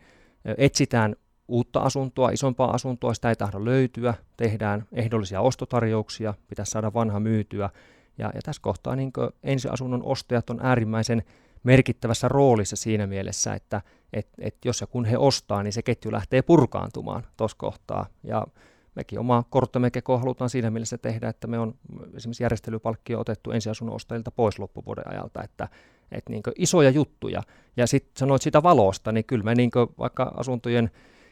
etsitään 0.58 1.16
uutta 1.48 1.80
asuntoa, 1.80 2.30
isompaa 2.30 2.70
asuntoa, 2.70 3.14
sitä 3.14 3.28
ei 3.28 3.36
tahdo 3.36 3.64
löytyä, 3.64 4.14
tehdään 4.36 4.86
ehdollisia 4.92 5.40
ostotarjouksia, 5.40 6.34
pitäisi 6.48 6.70
saada 6.70 6.94
vanha 6.94 7.20
myytyä, 7.20 7.70
Ja, 8.18 8.30
ja 8.34 8.40
tässä 8.42 8.62
kohtaa 8.62 8.96
niin 8.96 9.12
ensiasunnon 9.42 10.02
ostajat 10.02 10.50
on 10.50 10.60
äärimmäisen 10.62 11.22
merkittävässä 11.64 12.28
roolissa 12.28 12.76
siinä 12.76 13.06
mielessä, 13.06 13.54
että 13.54 13.83
et, 14.12 14.28
et 14.38 14.56
jos 14.64 14.80
ja 14.80 14.87
kun 14.87 15.04
he 15.04 15.18
ostaa, 15.18 15.62
niin 15.62 15.73
se 15.73 15.83
ketju 15.83 16.12
lähtee 16.12 16.42
purkaantumaan 16.42 17.26
tuossa 17.37 17.56
kohtaa. 17.56 18.06
Ja 18.23 18.47
mekin 18.94 19.18
oma 19.18 19.44
korttamme 19.50 19.90
kekoa 19.90 20.18
halutaan 20.18 20.50
siinä 20.50 20.71
mielessä 20.71 20.99
tehdä, 20.99 21.28
että 21.28 21.47
me 21.47 21.59
on 21.59 21.75
esimerkiksi 22.14 22.42
järjestelypalkkio 22.42 23.21
otettu 23.21 23.50
ensiasunnon 23.50 23.97
ostajilta 23.97 24.30
pois 24.30 24.59
loppuvuoden 24.59 25.09
ajalta, 25.09 25.42
että 25.42 25.68
et 26.12 26.28
niin 26.28 26.42
isoja 26.56 26.90
juttuja. 26.90 27.42
Ja 27.76 27.87
sitten 27.87 28.18
sanoit 28.18 28.42
sitä 28.42 28.62
valosta, 28.62 29.12
niin 29.12 29.25
kyllä 29.25 29.44
me 29.44 29.54
niin 29.54 29.71
vaikka 29.99 30.33
asuntojen 30.37 30.90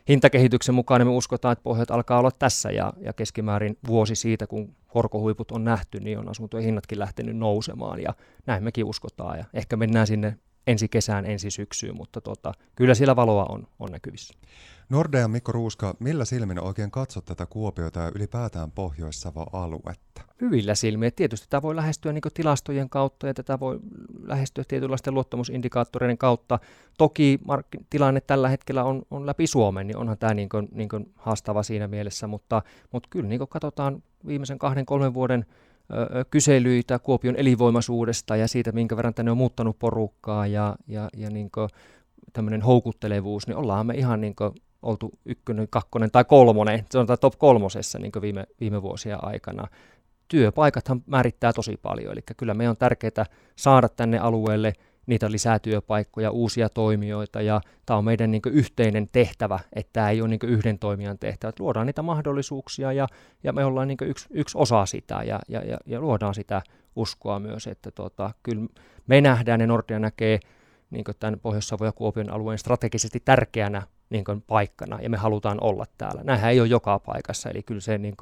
hintakehityksen 0.09 0.75
mukaan 0.75 1.01
niin 1.01 1.09
me 1.09 1.13
uskotaan, 1.13 1.53
että 1.53 1.63
pohjat 1.63 1.91
alkaa 1.91 2.19
olla 2.19 2.31
tässä 2.31 2.71
ja, 2.71 2.93
ja 3.01 3.13
keskimäärin 3.13 3.79
vuosi 3.87 4.15
siitä, 4.15 4.47
kun 4.47 4.77
korkohuiput 4.89 5.51
on 5.51 5.65
nähty, 5.65 6.01
niin 6.01 6.19
on 6.19 6.29
asuntojen 6.29 6.65
hinnatkin 6.65 6.99
lähtenyt 6.99 7.37
nousemaan 7.37 8.03
ja 8.03 8.15
näin 8.47 8.65
mekin 8.65 8.85
uskotaan 8.85 9.39
ja 9.39 9.45
ehkä 9.55 9.77
mennään 9.77 10.07
sinne 10.07 10.39
ensi 10.67 10.89
kesään, 10.89 11.27
ensi 11.27 11.51
syksyyn, 11.51 11.97
mutta 11.97 12.21
tota, 12.21 12.53
kyllä 12.75 12.95
siellä 12.95 13.17
valoa 13.17 13.45
on, 13.45 13.67
on 13.79 13.93
näkyvissä. 13.93 14.35
Nordea 14.89 15.29
Mikko 15.29 15.53
Ruuska, 15.53 15.95
millä 16.01 16.25
silmin 16.25 16.61
oikein 16.61 16.91
katsot 16.91 17.25
tätä 17.25 17.47
Kuopiota 17.47 18.01
ja 18.01 18.13
ylipäätään 18.15 18.71
Pohjois-Savo-aluetta? 18.71 20.23
Hyvillä 20.41 20.75
silmin. 20.75 21.13
Tietysti 21.17 21.47
tätä 21.51 21.63
voi 21.63 21.77
lähestyä 21.77 22.13
niin 22.13 22.23
tilastojen 22.35 22.91
kautta 22.91 23.27
ja 23.27 23.35
tätä 23.35 23.61
voi 23.61 23.81
lähestyä 24.25 24.65
tietynlaisten 24.69 25.15
luottamusindikaattoreiden 25.15 26.19
kautta. 26.19 26.59
Toki 26.99 27.39
mark- 27.45 27.85
tilanne 27.91 28.21
tällä 28.21 28.49
hetkellä 28.49 28.85
on, 28.85 29.03
on 29.11 29.27
läpi 29.27 29.47
Suomen, 29.47 29.87
niin 29.87 29.97
onhan 29.97 30.19
tämä 30.19 30.35
niin 30.35 30.49
kuin, 30.49 30.69
niin 30.73 30.89
kuin 30.89 31.13
haastava 31.17 31.63
siinä 31.63 31.89
mielessä, 31.89 32.27
mutta, 32.27 32.63
mutta 32.93 33.09
kyllä 33.11 33.29
niin 33.29 33.49
katsotaan 33.49 34.03
viimeisen 34.27 34.59
kahden, 34.59 34.87
kolmen 34.87 35.15
vuoden 35.15 35.47
ö, 35.93 36.25
kyselyitä 36.31 36.99
Kuopion 36.99 37.37
elinvoimaisuudesta 37.37 38.37
ja 38.37 38.49
siitä, 38.49 38.73
minkä 38.73 38.97
verran 38.97 39.15
tänne 39.15 39.31
on 39.31 39.37
muuttanut 39.37 39.79
porukkaa 39.79 40.47
ja, 40.47 40.77
ja, 40.89 41.09
ja 41.17 41.31
niin 41.31 41.51
tämmöinen 42.33 42.63
houkuttelevuus, 42.63 43.47
niin 43.47 43.57
ollaan 43.57 43.87
me 43.87 43.95
ihan 43.95 44.21
niin 44.21 44.35
oltu 44.83 45.11
ykkönen, 45.25 45.69
kakkonen 45.71 46.11
tai 46.11 46.25
kolmonen, 46.25 46.85
on 46.95 47.07
top 47.21 47.35
kolmosessa 47.39 47.99
niin 47.99 48.13
viime, 48.21 48.47
viime 48.61 48.83
vuosien 48.83 49.25
aikana. 49.25 49.69
Työpaikathan 50.33 51.03
määrittää 51.07 51.53
tosi 51.53 51.77
paljon, 51.83 52.13
eli 52.13 52.21
kyllä 52.37 52.55
meidän 52.55 52.71
on 52.71 52.77
tärkeää 52.77 53.27
saada 53.57 53.89
tänne 53.89 54.19
alueelle 54.19 54.73
niitä 55.07 55.31
lisää 55.31 55.59
työpaikkoja, 55.59 56.31
uusia 56.31 56.69
toimijoita, 56.69 57.43
ja 57.43 57.61
tämä 57.87 57.99
on 57.99 58.05
meidän 58.05 58.31
niin 58.31 58.43
yhteinen 58.47 59.09
tehtävä, 59.09 59.59
että 59.73 59.91
tämä 59.93 60.11
ei 60.11 60.21
ole 60.21 60.29
niin 60.29 60.41
yhden 60.43 60.79
toimijan 60.79 61.19
tehtävä, 61.19 61.49
että 61.49 61.63
luodaan 61.63 61.87
niitä 61.87 62.03
mahdollisuuksia, 62.03 62.93
ja, 62.93 63.07
ja 63.45 63.53
me 63.53 63.65
ollaan 63.65 63.89
niin 63.89 63.99
yksi, 64.03 64.27
yksi 64.31 64.59
osa 64.59 64.87
sitä, 64.87 65.23
ja, 65.23 65.41
ja, 65.49 65.61
ja, 65.65 65.79
ja 65.87 66.01
luodaan 66.01 66.35
sitä 66.35 66.63
uskoa 66.97 67.41
myös, 67.41 67.67
että 67.67 67.91
tota, 67.91 68.31
kyllä 68.43 68.67
me 69.07 69.21
nähdään 69.21 69.61
ja 69.61 69.67
Nordea 69.67 69.99
näkee 69.99 70.41
niin 70.91 71.05
tämän 71.21 71.41
Pohjois-Savon 71.41 71.89
ja 71.89 71.93
Kuopion 71.93 72.31
alueen 72.31 72.59
strategisesti 72.59 73.21
tärkeänä 73.25 73.83
niin 74.11 74.25
paikkana 74.47 74.99
ja 75.01 75.11
me 75.11 75.17
halutaan 75.17 75.59
olla 75.61 75.85
täällä. 75.99 76.23
Näinhän 76.25 76.51
ei 76.51 76.61
ole 76.61 76.69
joka 76.69 76.99
paikassa, 76.99 77.51
eli 77.51 77.63
kyllä 77.63 77.81
se 77.81 77.99
niin 77.99 78.15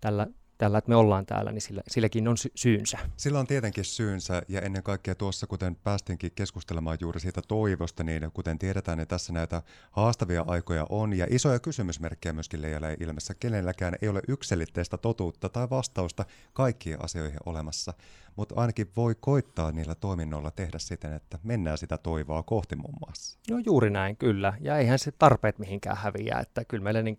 tällä, 0.00 0.26
tällä, 0.58 0.78
että 0.78 0.88
me 0.88 0.96
ollaan 0.96 1.26
täällä, 1.26 1.52
niin 1.52 1.60
sillä, 1.60 1.82
silläkin 1.88 2.28
on 2.28 2.36
sy- 2.36 2.52
syynsä. 2.54 2.98
Sillä 3.16 3.38
on 3.38 3.46
tietenkin 3.46 3.84
syynsä 3.84 4.42
ja 4.48 4.60
ennen 4.60 4.82
kaikkea 4.82 5.14
tuossa, 5.14 5.46
kuten 5.46 5.76
päästinkin 5.76 6.32
keskustelemaan 6.34 6.98
juuri 7.00 7.20
siitä 7.20 7.42
toivosta, 7.48 8.04
niin 8.04 8.30
kuten 8.34 8.58
tiedetään, 8.58 8.98
niin 8.98 9.08
tässä 9.08 9.32
näitä 9.32 9.62
haastavia 9.90 10.44
aikoja 10.46 10.86
on 10.88 11.12
ja 11.12 11.26
isoja 11.30 11.58
kysymysmerkkejä 11.58 12.32
myöskin 12.32 12.62
leijalle 12.62 12.96
ilmessä. 13.00 13.34
Kenelläkään 13.34 13.94
ei 14.02 14.08
ole 14.08 14.20
yksilitteistä 14.28 14.98
totuutta 14.98 15.48
tai 15.48 15.70
vastausta 15.70 16.24
kaikkiin 16.52 17.04
asioihin 17.04 17.40
olemassa 17.46 17.94
mutta 18.38 18.54
ainakin 18.58 18.90
voi 18.96 19.14
koittaa 19.20 19.72
niillä 19.72 19.94
toiminnoilla 19.94 20.50
tehdä 20.50 20.78
siten, 20.78 21.12
että 21.12 21.38
mennään 21.42 21.78
sitä 21.78 21.98
toivoa 21.98 22.42
kohti 22.42 22.76
muun 22.76 22.94
muassa. 23.00 23.38
No 23.50 23.58
juuri 23.66 23.90
näin, 23.90 24.16
kyllä. 24.16 24.52
Ja 24.60 24.78
eihän 24.78 24.98
se 24.98 25.12
tarpeet 25.12 25.58
mihinkään 25.58 25.96
häviä, 25.96 26.38
että 26.40 26.64
kyllä 26.64 26.84
meille 26.84 27.02
niin 27.02 27.16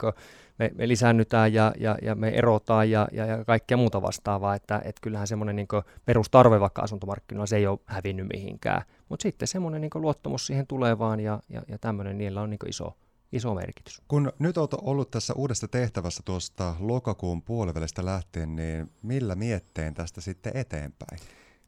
me, 0.60 0.72
me 0.76 0.88
lisännytään 0.88 1.54
ja, 1.54 1.74
ja, 1.80 1.98
ja 2.02 2.16
me 2.16 2.30
erotaan 2.30 2.92
ja, 2.92 3.08
ja, 3.12 3.26
ja 3.26 3.46
kaikkea 3.46 3.78
muuta 3.78 4.02
vastaavaa, 4.02 4.56
että 4.56 4.82
et 4.86 4.96
kyllähän 5.02 5.28
semmoinen 5.28 5.56
niin 5.56 5.68
perustarve 6.06 6.60
vaikka 6.60 6.82
asuntomarkkinoilla 6.82 7.46
se 7.46 7.58
ei 7.58 7.68
ole 7.68 7.80
hävinnyt 7.86 8.28
mihinkään. 8.34 8.82
Mutta 9.10 9.24
sitten 9.24 9.48
semmoinen 9.48 9.82
niin 9.82 9.92
luottamus 9.96 10.48
siihen 10.48 10.68
tulevaan 10.68 11.20
ja, 11.20 11.40
ja, 11.50 11.62
ja 11.68 11.78
tämmöinen, 11.78 12.18
niillä 12.18 12.42
on 12.42 12.50
niin 12.50 12.60
iso, 12.68 12.94
iso 13.32 13.54
merkitys. 13.54 14.02
Kun 14.08 14.32
nyt 14.40 14.58
olet 14.58 14.74
ollut 14.74 15.12
tässä 15.12 15.34
uudessa 15.34 15.68
tehtävässä 15.68 16.24
tuosta 16.26 16.76
lokakuun 16.80 17.42
puolivälistä 17.42 18.06
lähtien, 18.06 18.56
niin 18.56 18.92
millä 19.02 19.36
mietteen 19.36 19.94
tästä 19.94 20.22
sitten 20.22 20.52
eteenpäin? 20.56 21.20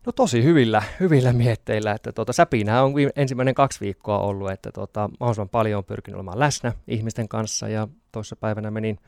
No 0.06 0.12
tosi 0.12 0.44
hyvillä, 0.44 0.84
hyvillä 1.00 1.34
mietteillä, 1.34 1.92
että 1.92 2.12
tuota, 2.12 2.34
säpinä 2.34 2.84
on 2.84 2.94
ensimmäinen 3.16 3.56
kaksi 3.56 3.80
viikkoa 3.80 4.20
ollut, 4.20 4.52
että 4.52 4.72
tuota, 4.72 5.10
mahdollisimman 5.20 5.50
paljon 5.50 5.78
on 5.78 5.84
pyrkinyt 5.84 6.16
olemaan 6.16 6.40
läsnä 6.40 6.74
ihmisten 6.88 7.28
kanssa 7.28 7.68
ja 7.68 7.88
toisessa 8.12 8.36
päivänä 8.36 8.72
menin 8.72 9.00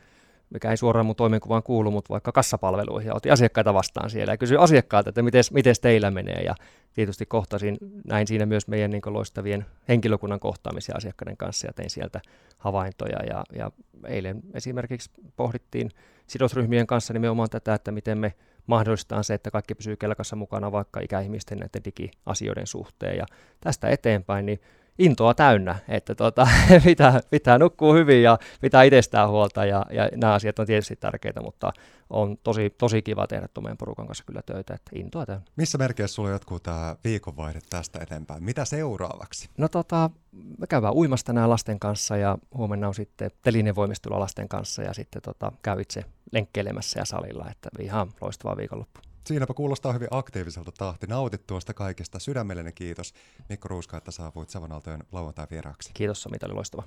mikä 0.50 0.72
ei 0.72 0.78
suoraan 0.78 1.06
mun 1.06 1.16
toimenkuvaan 1.16 1.64
kuulu, 1.64 1.92
mutta 1.92 2.10
vaikka 2.10 2.32
kassapalveluihin 2.32 3.08
ja 3.08 3.14
otin 3.16 3.34
asiakkaita 3.34 3.74
vastaan 3.74 4.10
siellä. 4.10 4.34
Ja 4.34 4.38
kysyin 4.38 4.60
asiakkailta, 4.60 5.10
että 5.10 5.22
miten 5.52 5.76
teillä 5.82 6.12
menee 6.12 6.42
ja 6.44 6.56
tietysti 6.94 7.26
kohtasin 7.26 7.78
näin 8.08 8.28
siinä 8.28 8.46
myös 8.46 8.68
meidän 8.68 8.92
niin 8.92 9.02
loistavien 9.06 9.66
henkilökunnan 9.88 10.40
kohtaamisia 10.40 10.96
asiakkaiden 10.98 11.38
kanssa 11.38 11.68
ja 11.68 11.74
tein 11.74 11.90
sieltä 11.90 12.22
havaintoja 12.58 13.26
ja, 13.26 13.44
ja 13.56 13.72
eilen 14.08 14.42
esimerkiksi 14.54 15.12
pohdittiin 15.36 15.90
sidosryhmien 16.28 16.88
kanssa 16.88 17.14
nimenomaan 17.14 17.50
tätä, 17.50 17.74
että 17.74 17.92
miten 17.92 18.18
me 18.18 18.34
mahdollistetaan 18.67 19.23
se, 19.23 19.34
että 19.34 19.52
kaikki 19.52 19.76
pysyy 19.76 19.95
kelkassa 19.95 20.36
mukana 20.36 20.71
vaikka 20.71 20.99
ikäihmisten 20.99 21.58
näiden 21.58 21.84
digiasioiden 21.86 22.67
suhteen. 22.67 23.17
Ja 23.17 23.26
tästä 23.62 23.89
eteenpäin, 23.89 24.45
niin 24.45 24.60
intoa 25.00 25.34
täynnä, 25.34 25.76
että 25.88 26.16
tota, 26.16 26.48
pitää, 26.86 27.22
pitää 27.30 27.58
nukkua 27.58 27.94
hyvin 27.94 28.24
ja 28.24 28.38
pitää 28.62 28.84
itsestään 28.84 29.30
huolta 29.30 29.66
ja, 29.66 29.86
ja 29.92 30.10
nämä 30.16 30.34
asiat 30.34 30.60
on 30.60 30.66
tietysti 30.66 30.96
tärkeitä, 30.96 31.42
mutta 31.42 31.74
on 32.10 32.38
tosi, 32.44 32.70
tosi 32.70 33.02
kiva 33.02 33.28
tehdä 33.28 33.48
meidän 33.62 33.78
porukan 33.78 34.08
kanssa 34.08 34.24
kyllä 34.28 34.42
töitä, 34.46 34.74
että 34.74 34.92
intoa 34.96 35.26
täynnä. 35.26 35.46
Missä 35.56 35.78
merkeissä 35.78 36.16
sulla 36.16 36.30
jatkuu 36.30 36.60
tämä 36.60 36.96
viikonvaihde 37.04 37.60
tästä 37.70 38.00
eteenpäin? 38.02 38.44
Mitä 38.44 38.66
seuraavaksi? 38.66 39.50
No 39.58 39.68
tota, 39.68 40.10
me 40.58 40.68
käydään 40.68 40.94
uimasta 40.94 41.34
nämä 41.34 41.50
lasten 41.50 41.80
kanssa 41.80 42.18
ja 42.18 42.38
huomenna 42.54 42.88
on 42.88 42.94
sitten 42.94 43.32
telinen 43.42 43.76
voimistelu 43.76 44.20
lasten 44.20 44.50
kanssa 44.50 44.82
ja 44.82 44.94
sitten 44.94 45.22
tota, 45.22 45.52
käy 45.62 45.82
itse 45.82 46.06
lenkkeilemässä 46.32 47.00
ja 47.00 47.06
salilla, 47.06 47.48
että 47.52 47.70
ihan 47.80 48.12
loistavaa 48.22 48.58
viikonloppu. 48.58 49.00
Siinäpä 49.26 49.54
kuulostaa 49.54 49.94
hyvin 49.94 50.08
aktiiviselta 50.12 50.72
tahti. 50.78 51.08
Nautit 51.08 51.48
tuosta 51.48 51.74
kaikesta. 51.74 52.20
Sydämellinen 52.20 52.74
kiitos 52.74 53.14
Mikko 53.50 53.68
Ruuska, 53.68 53.98
että 53.98 54.12
saavuit 54.12 54.50
Savonaltojen 54.50 55.04
lauantai 55.12 55.48
vieraaksi. 55.52 55.92
Kiitos 55.94 56.24
Sami, 56.24 56.38
oli 56.46 56.54
loistava. 56.54 56.84